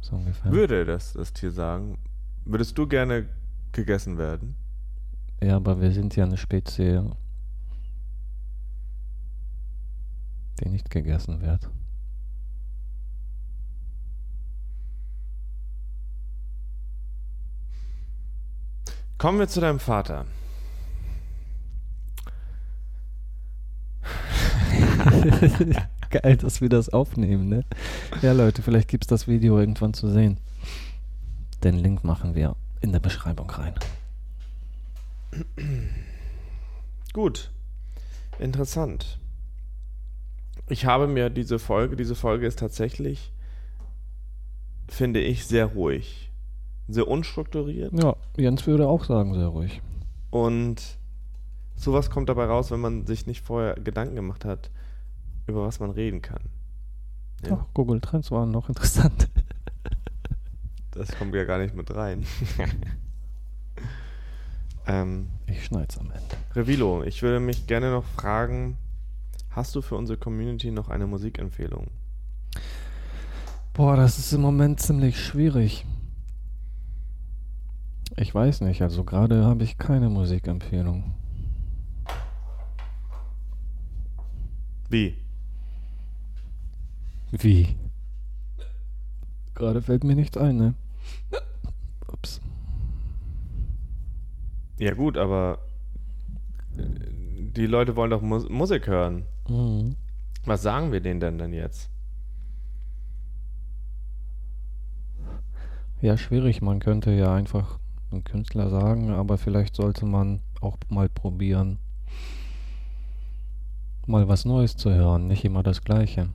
So 0.00 0.16
ungefähr. 0.16 0.52
Würde 0.52 0.84
das, 0.84 1.12
das 1.12 1.32
Tier 1.32 1.50
sagen, 1.50 1.98
würdest 2.44 2.76
du 2.78 2.86
gerne 2.86 3.26
gegessen 3.72 4.18
werden? 4.18 4.56
Ja, 5.42 5.56
aber 5.56 5.80
wir 5.80 5.92
sind 5.92 6.16
ja 6.16 6.24
eine 6.24 6.36
Spezie, 6.36 7.10
die 10.60 10.68
nicht 10.68 10.90
gegessen 10.90 11.40
wird. 11.40 11.70
Kommen 19.18 19.40
wir 19.40 19.48
zu 19.48 19.60
deinem 19.60 19.80
Vater. 19.80 20.26
Geil, 26.10 26.36
dass 26.36 26.60
wir 26.60 26.68
das 26.68 26.88
aufnehmen, 26.88 27.48
ne? 27.48 27.64
Ja, 28.22 28.32
Leute, 28.32 28.62
vielleicht 28.62 28.88
gibt 28.88 29.04
es 29.04 29.08
das 29.08 29.28
Video 29.28 29.58
irgendwann 29.58 29.94
zu 29.94 30.08
sehen. 30.10 30.38
Den 31.62 31.76
Link 31.76 32.04
machen 32.04 32.34
wir 32.34 32.56
in 32.80 32.92
der 32.92 33.00
Beschreibung 33.00 33.50
rein. 33.50 33.74
Gut. 37.12 37.50
Interessant. 38.38 39.18
Ich 40.68 40.86
habe 40.86 41.06
mir 41.06 41.30
diese 41.30 41.58
Folge, 41.58 41.96
diese 41.96 42.14
Folge 42.14 42.46
ist 42.46 42.58
tatsächlich, 42.58 43.32
finde 44.88 45.20
ich, 45.20 45.46
sehr 45.46 45.66
ruhig. 45.66 46.30
Sehr 46.88 47.08
unstrukturiert. 47.08 47.92
Ja, 47.92 48.16
Jens 48.36 48.66
würde 48.66 48.86
auch 48.86 49.04
sagen, 49.04 49.34
sehr 49.34 49.48
ruhig. 49.48 49.82
Und 50.30 50.98
sowas 51.74 52.10
kommt 52.10 52.28
dabei 52.28 52.44
raus, 52.44 52.70
wenn 52.70 52.80
man 52.80 53.06
sich 53.06 53.26
nicht 53.26 53.44
vorher 53.44 53.74
Gedanken 53.74 54.16
gemacht 54.16 54.44
hat, 54.44 54.70
über 55.48 55.66
was 55.66 55.80
man 55.80 55.90
reden 55.90 56.22
kann. 56.22 56.42
Ja. 57.44 57.58
Ach, 57.60 57.66
Google 57.74 58.00
Trends 58.00 58.30
waren 58.30 58.50
noch 58.50 58.68
interessant. 58.68 59.28
Das 60.92 61.16
kommt 61.16 61.32
ja 61.32 61.44
gar 61.44 61.58
nicht 61.58 61.76
mit 61.76 61.94
rein. 61.94 62.26
ähm, 64.86 65.28
Ich 65.46 65.64
schneid's 65.64 65.96
am 65.96 66.10
Ende. 66.10 66.36
Revilo, 66.56 67.04
ich 67.04 67.22
würde 67.22 67.38
mich 67.38 67.68
gerne 67.68 67.92
noch 67.92 68.02
fragen, 68.02 68.76
hast 69.50 69.76
du 69.76 69.80
für 69.80 69.94
unsere 69.94 70.18
Community 70.18 70.72
noch 70.72 70.88
eine 70.88 71.06
Musikempfehlung? 71.06 71.86
Boah, 73.74 73.94
das 73.94 74.18
ist 74.18 74.32
im 74.32 74.40
Moment 74.40 74.80
ziemlich 74.80 75.22
schwierig. 75.22 75.86
Ich 78.16 78.34
weiß 78.34 78.62
nicht, 78.62 78.82
also 78.82 79.04
gerade 79.04 79.44
habe 79.44 79.62
ich 79.62 79.78
keine 79.78 80.08
Musikempfehlung. 80.08 81.12
Wie? 84.90 85.16
Wie? 87.32 87.76
Gerade 89.54 89.82
fällt 89.82 90.04
mir 90.04 90.14
nichts 90.14 90.36
ein, 90.36 90.56
ne? 90.56 90.74
Ups. 92.12 92.40
Ja 94.78 94.94
gut, 94.94 95.16
aber 95.16 95.58
äh, 96.76 96.82
die 97.56 97.66
Leute 97.66 97.96
wollen 97.96 98.10
doch 98.10 98.22
Mus 98.22 98.48
Musik 98.48 98.86
hören. 98.86 99.24
Mhm. 99.48 99.96
Was 100.44 100.62
sagen 100.62 100.92
wir 100.92 101.00
denen 101.00 101.20
denn 101.20 101.38
denn 101.38 101.52
jetzt? 101.52 101.90
Ja, 106.00 106.16
schwierig. 106.16 106.62
Man 106.62 106.78
könnte 106.78 107.10
ja 107.10 107.34
einfach 107.34 107.80
einen 108.12 108.22
Künstler 108.24 108.70
sagen, 108.70 109.10
aber 109.10 109.36
vielleicht 109.36 109.74
sollte 109.74 110.06
man 110.06 110.40
auch 110.60 110.76
mal 110.88 111.08
probieren, 111.08 111.78
mal 114.06 114.28
was 114.28 114.44
Neues 114.44 114.76
zu 114.76 114.90
hören, 114.94 115.26
nicht 115.26 115.44
immer 115.44 115.62
das 115.62 115.82
Gleiche. 115.82 116.28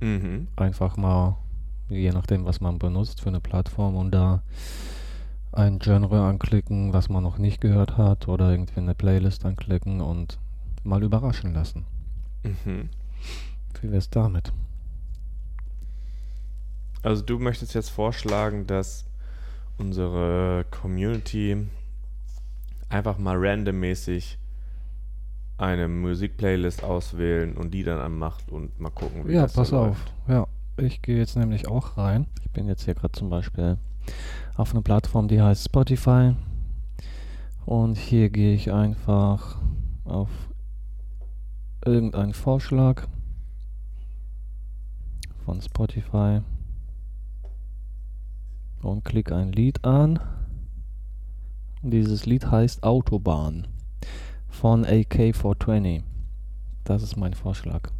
Mhm. 0.00 0.48
Einfach 0.56 0.96
mal, 0.96 1.36
je 1.88 2.10
nachdem, 2.10 2.44
was 2.44 2.60
man 2.60 2.78
benutzt 2.78 3.20
für 3.20 3.28
eine 3.28 3.40
Plattform 3.40 3.96
und 3.96 4.10
da 4.10 4.42
ein 5.52 5.78
Genre 5.78 6.22
anklicken, 6.22 6.92
was 6.92 7.08
man 7.08 7.22
noch 7.22 7.38
nicht 7.38 7.60
gehört 7.60 7.96
hat 7.96 8.28
oder 8.28 8.50
irgendwie 8.50 8.80
eine 8.80 8.94
Playlist 8.94 9.44
anklicken 9.44 10.00
und 10.00 10.38
mal 10.84 11.02
überraschen 11.02 11.54
lassen. 11.54 11.84
Mhm. 12.42 12.90
Wie 13.80 13.90
wär's 13.90 14.10
damit? 14.10 14.52
Also 17.02 17.22
du 17.22 17.38
möchtest 17.38 17.74
jetzt 17.74 17.90
vorschlagen, 17.90 18.66
dass 18.66 19.06
unsere 19.78 20.66
Community 20.70 21.68
einfach 22.88 23.18
mal 23.18 23.36
randommäßig 23.38 24.38
eine 25.58 25.88
Musikplaylist 25.88 26.84
auswählen 26.84 27.56
und 27.56 27.72
die 27.72 27.82
dann 27.82 27.98
anmacht 27.98 28.50
und 28.50 28.78
mal 28.78 28.90
gucken, 28.90 29.26
wie 29.26 29.32
Ja, 29.32 29.42
das 29.42 29.54
pass 29.54 29.68
so 29.68 29.78
auf. 29.78 29.86
läuft. 29.86 30.12
Ja, 30.28 30.46
ich 30.76 31.00
gehe 31.02 31.16
jetzt 31.16 31.36
nämlich 31.36 31.68
auch 31.68 31.96
rein. 31.96 32.26
Ich 32.42 32.50
bin 32.50 32.68
jetzt 32.68 32.84
hier 32.84 32.94
gerade 32.94 33.12
zum 33.12 33.30
Beispiel 33.30 33.78
auf 34.56 34.72
einer 34.72 34.82
Plattform, 34.82 35.28
die 35.28 35.40
heißt 35.40 35.64
Spotify. 35.64 36.34
Und 37.64 37.96
hier 37.96 38.30
gehe 38.30 38.54
ich 38.54 38.72
einfach 38.72 39.58
auf 40.04 40.28
irgendeinen 41.84 42.32
Vorschlag 42.34 43.08
von 45.44 45.60
Spotify 45.60 46.40
und 48.82 49.04
klicke 49.04 49.34
ein 49.34 49.52
Lied 49.52 49.84
an. 49.84 50.20
Und 51.82 51.90
dieses 51.90 52.26
Lied 52.26 52.50
heißt 52.50 52.82
Autobahn 52.82 53.66
von 54.48 54.84
AK420. 54.84 56.02
Das 56.84 57.02
ist 57.02 57.16
mein 57.16 57.34
Vorschlag. 57.34 57.90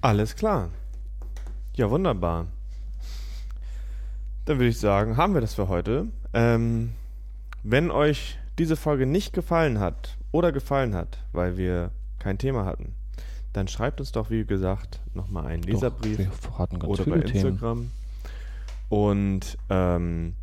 Alles 0.00 0.36
klar. 0.36 0.68
Ja, 1.74 1.90
wunderbar. 1.90 2.46
Dann 4.44 4.58
würde 4.58 4.68
ich 4.68 4.78
sagen, 4.78 5.16
haben 5.16 5.34
wir 5.34 5.40
das 5.40 5.54
für 5.54 5.68
heute. 5.68 6.08
Ähm, 6.34 6.92
wenn 7.62 7.90
euch 7.90 8.38
diese 8.58 8.76
Folge 8.76 9.06
nicht 9.06 9.32
gefallen 9.32 9.78
hat 9.78 10.16
oder 10.32 10.52
gefallen 10.52 10.94
hat, 10.94 11.18
weil 11.32 11.56
wir 11.56 11.90
kein 12.18 12.38
Thema 12.38 12.64
hatten, 12.64 12.94
dann 13.52 13.68
schreibt 13.68 14.00
uns 14.00 14.12
doch, 14.12 14.30
wie 14.30 14.44
gesagt, 14.44 15.00
nochmal 15.14 15.46
einen 15.46 15.62
Leserbrief 15.62 16.16
Doch, 16.18 16.50
wir 16.50 16.58
hatten 16.58 16.78
ganz 16.78 16.90
oder 16.92 17.04
bei 17.04 17.12
viele 17.12 17.24
Themen. 17.24 17.46
Instagram. 17.46 17.90
Und 18.88 19.58
ähm, 19.70 20.34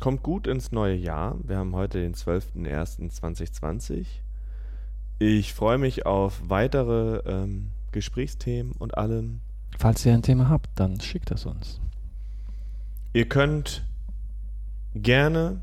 kommt 0.00 0.22
gut 0.22 0.46
ins 0.46 0.72
neue 0.72 0.94
Jahr. 0.94 1.36
Wir 1.42 1.56
haben 1.58 1.74
heute 1.74 2.00
den 2.00 2.14
12.01.2020. 2.14 4.06
Ich 5.18 5.54
freue 5.54 5.78
mich 5.78 6.04
auf 6.06 6.40
weitere 6.48 7.18
ähm, 7.26 7.70
Gesprächsthemen 7.92 8.72
und 8.72 8.96
allem. 8.98 9.40
Falls 9.78 10.04
ihr 10.06 10.12
ein 10.14 10.22
Thema 10.22 10.48
habt, 10.48 10.68
dann 10.74 11.00
schickt 11.00 11.30
es 11.30 11.46
uns. 11.46 11.80
Ihr 13.12 13.28
könnt 13.28 13.84
gerne 14.94 15.60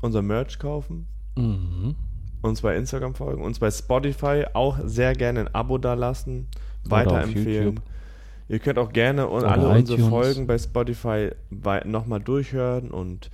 unser 0.00 0.22
Merch 0.22 0.58
kaufen, 0.58 1.06
Mhm. 1.36 1.94
uns 2.42 2.60
bei 2.62 2.76
Instagram 2.76 3.14
folgen, 3.14 3.42
uns 3.42 3.58
bei 3.58 3.70
Spotify 3.70 4.44
auch 4.54 4.78
sehr 4.84 5.12
gerne 5.14 5.40
ein 5.40 5.54
Abo 5.54 5.78
dalassen, 5.78 6.46
weiterempfehlen. 6.84 7.80
Ihr 8.48 8.58
könnt 8.60 8.78
auch 8.78 8.92
gerne 8.92 9.28
un 9.28 9.38
Oder 9.40 9.52
alle 9.52 9.68
unsere 9.68 9.98
iTunes. 9.98 10.08
Folgen 10.10 10.46
bei 10.46 10.56
Spotify 10.58 11.30
nochmal 11.84 12.20
durchhören 12.20 12.90
und 12.90 13.30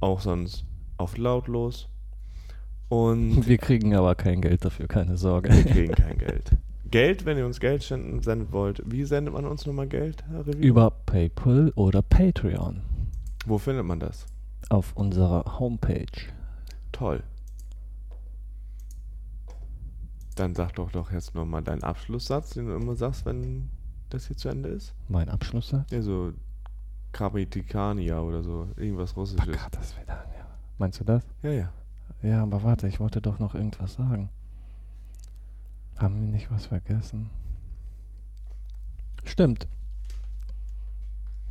auch 0.00 0.20
sonst 0.20 0.64
auf 0.96 1.16
lautlos. 1.16 1.88
Und 2.88 3.46
Wir 3.48 3.58
kriegen 3.58 3.94
aber 3.94 4.14
kein 4.14 4.40
Geld 4.40 4.64
dafür, 4.64 4.86
keine 4.86 5.16
Sorge. 5.16 5.50
wir 5.50 5.64
kriegen 5.64 5.94
kein 5.96 6.18
Geld. 6.18 6.52
Geld, 6.90 7.26
wenn 7.26 7.36
ihr 7.36 7.44
uns 7.44 7.60
Geld 7.60 7.82
senden, 7.82 8.52
wollt. 8.52 8.82
Wie 8.86 9.04
sendet 9.04 9.34
man 9.34 9.44
uns 9.44 9.66
nochmal 9.66 9.88
Geld? 9.88 10.24
Über 10.58 10.90
PayPal 10.90 11.70
oder 11.74 12.00
Patreon 12.00 12.80
Wo 13.46 13.58
findet 13.58 13.84
man 13.84 14.00
das? 14.00 14.24
auf 14.70 14.92
unserer 14.96 15.58
Homepage. 15.58 16.06
Toll. 16.92 17.22
Dann 20.34 20.54
sag 20.54 20.74
doch 20.74 20.90
doch 20.90 21.10
jetzt 21.12 21.34
nochmal 21.34 21.62
deinen 21.62 21.82
Abschlusssatz, 21.82 22.50
den 22.50 22.66
du 22.66 22.74
immer 22.74 22.94
sagst, 22.94 23.26
wenn 23.26 23.70
das 24.08 24.26
hier 24.26 24.36
zu 24.36 24.48
Ende 24.48 24.68
ist. 24.70 24.94
Mein 25.08 25.28
Abschlusssatz? 25.28 25.90
Ja, 25.90 26.02
so 26.02 26.32
Krabitikania 27.12 28.20
oder 28.20 28.42
so. 28.42 28.68
Irgendwas 28.76 29.16
Russisches. 29.16 29.56
Das 29.70 30.00
wieder, 30.00 30.14
ja. 30.36 30.46
Meinst 30.78 31.00
du 31.00 31.04
das? 31.04 31.24
Ja, 31.42 31.50
ja. 31.50 31.72
Ja, 32.22 32.42
aber 32.42 32.62
warte, 32.62 32.88
ich 32.88 33.00
wollte 33.00 33.20
doch 33.20 33.38
noch 33.38 33.54
irgendwas 33.54 33.94
sagen. 33.94 34.28
Haben 35.96 36.20
wir 36.20 36.28
nicht 36.28 36.50
was 36.50 36.66
vergessen? 36.66 37.30
Stimmt. 39.24 39.66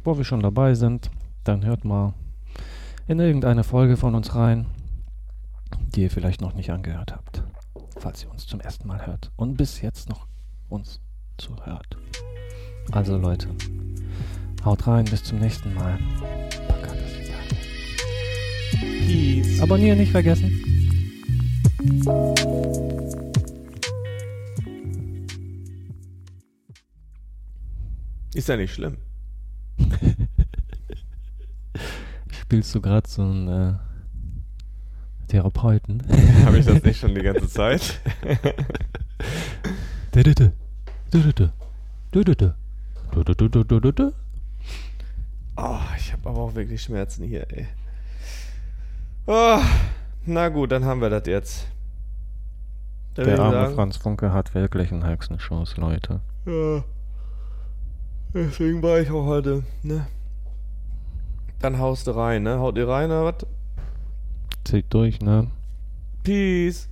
Wo 0.03 0.17
wir 0.17 0.23
schon 0.23 0.41
dabei 0.41 0.73
sind, 0.73 1.09
dann 1.43 1.65
hört 1.65 1.85
mal 1.85 2.13
in 3.07 3.19
irgendeine 3.19 3.63
Folge 3.63 3.97
von 3.97 4.15
uns 4.15 4.35
rein, 4.35 4.65
die 5.95 6.03
ihr 6.03 6.11
vielleicht 6.11 6.41
noch 6.41 6.53
nicht 6.53 6.71
angehört 6.71 7.13
habt, 7.13 7.43
falls 7.97 8.23
ihr 8.23 8.31
uns 8.31 8.45
zum 8.45 8.59
ersten 8.59 8.87
Mal 8.87 9.05
hört 9.05 9.31
und 9.35 9.55
bis 9.57 9.81
jetzt 9.81 10.09
noch 10.09 10.27
uns 10.69 10.99
zuhört. 11.37 11.97
Also 12.91 13.17
Leute, 13.17 13.47
haut 14.63 14.87
rein, 14.87 15.05
bis 15.05 15.23
zum 15.23 15.39
nächsten 15.39 15.73
Mal. 15.73 15.99
Peace. 19.07 19.61
Abonnieren 19.61 19.97
nicht 19.97 20.11
vergessen. 20.11 20.51
Ist 28.33 28.49
ja 28.49 28.57
nicht 28.57 28.73
schlimm. 28.73 28.97
Spielst 32.31 32.75
du 32.75 32.81
gerade 32.81 33.09
so 33.09 33.21
einen 33.21 33.47
äh, 33.47 33.73
Therapeuten? 35.27 36.03
Habe 36.45 36.59
ich 36.59 36.65
das 36.65 36.83
nicht 36.83 36.99
schon 36.99 37.15
die 37.15 37.21
ganze 37.21 37.47
Zeit? 37.47 38.01
Dü-dü-dü. 40.15 40.51
Dü-dü-dü. 43.13 43.49
Dü-dü-dü. 43.51 43.67
Dü-dü-dü-dü-dü-dü. 43.67 44.13
Oh, 45.59 45.79
ich 45.97 46.13
habe 46.13 46.29
aber 46.29 46.39
auch 46.39 46.55
wirklich 46.55 46.83
Schmerzen 46.83 47.23
hier, 47.25 47.47
ey. 47.51 47.67
Oh, 49.25 49.59
na 50.25 50.49
gut, 50.49 50.71
dann 50.71 50.85
haben 50.85 51.01
wir 51.01 51.09
das 51.09 51.23
jetzt. 51.25 51.67
Dann 53.15 53.25
Der 53.25 53.39
arme 53.39 53.53
sagen, 53.53 53.75
Franz 53.75 53.97
Funke 53.97 54.31
hat 54.31 54.53
wirklich 54.53 54.91
einen 54.91 55.03
Hexenschuss, 55.03 55.75
Leute. 55.77 56.21
Ja. 56.45 56.83
Deswegen 58.35 58.83
war 58.83 58.99
ich 58.99 59.09
auch 59.09 59.25
heute, 59.25 59.63
ne? 59.81 60.05
Dann 61.59 61.79
haust 61.79 62.05
du 62.05 62.11
rein, 62.11 62.43
ne? 62.43 62.59
Haut 62.59 62.77
ihr 62.77 62.87
rein 62.87 63.09
oder 63.09 63.25
was? 63.25 63.47
Zieht 64.63 64.93
durch, 64.93 65.19
ne? 65.21 65.49
Peace. 66.23 66.87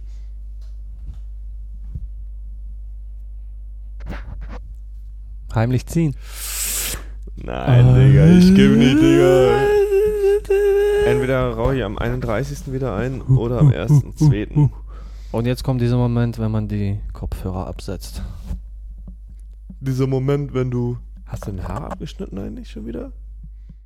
Heimlich 5.56 5.86
ziehen. 5.86 6.16
Nein, 7.38 7.96
Digga, 7.96 8.26
ich 8.28 8.54
gebe 8.54 8.76
nicht, 8.76 8.98
Digga. 9.02 9.62
Entweder 11.06 11.50
rauche 11.52 11.78
ich 11.78 11.84
am 11.84 11.98
31. 11.98 12.74
wieder 12.74 12.96
ein 12.96 13.22
oder 13.22 13.60
am 13.60 13.70
1.2. 13.70 14.70
Und 15.32 15.46
jetzt 15.46 15.64
kommt 15.64 15.82
dieser 15.82 15.98
Moment, 15.98 16.40
wenn 16.40 16.52
man 16.52 16.68
die 16.68 17.00
Kopfhörer 17.14 17.68
absetzt. 17.68 18.22
Dieser 19.80 20.08
Moment, 20.08 20.54
wenn 20.54 20.72
du. 20.72 20.98
Hast 21.26 21.48
du 21.48 21.52
ein 21.52 21.68
Haar 21.68 21.92
abgeschnitten 21.92 22.38
eigentlich 22.38 22.70
schon 22.70 22.86
wieder? 22.86 23.12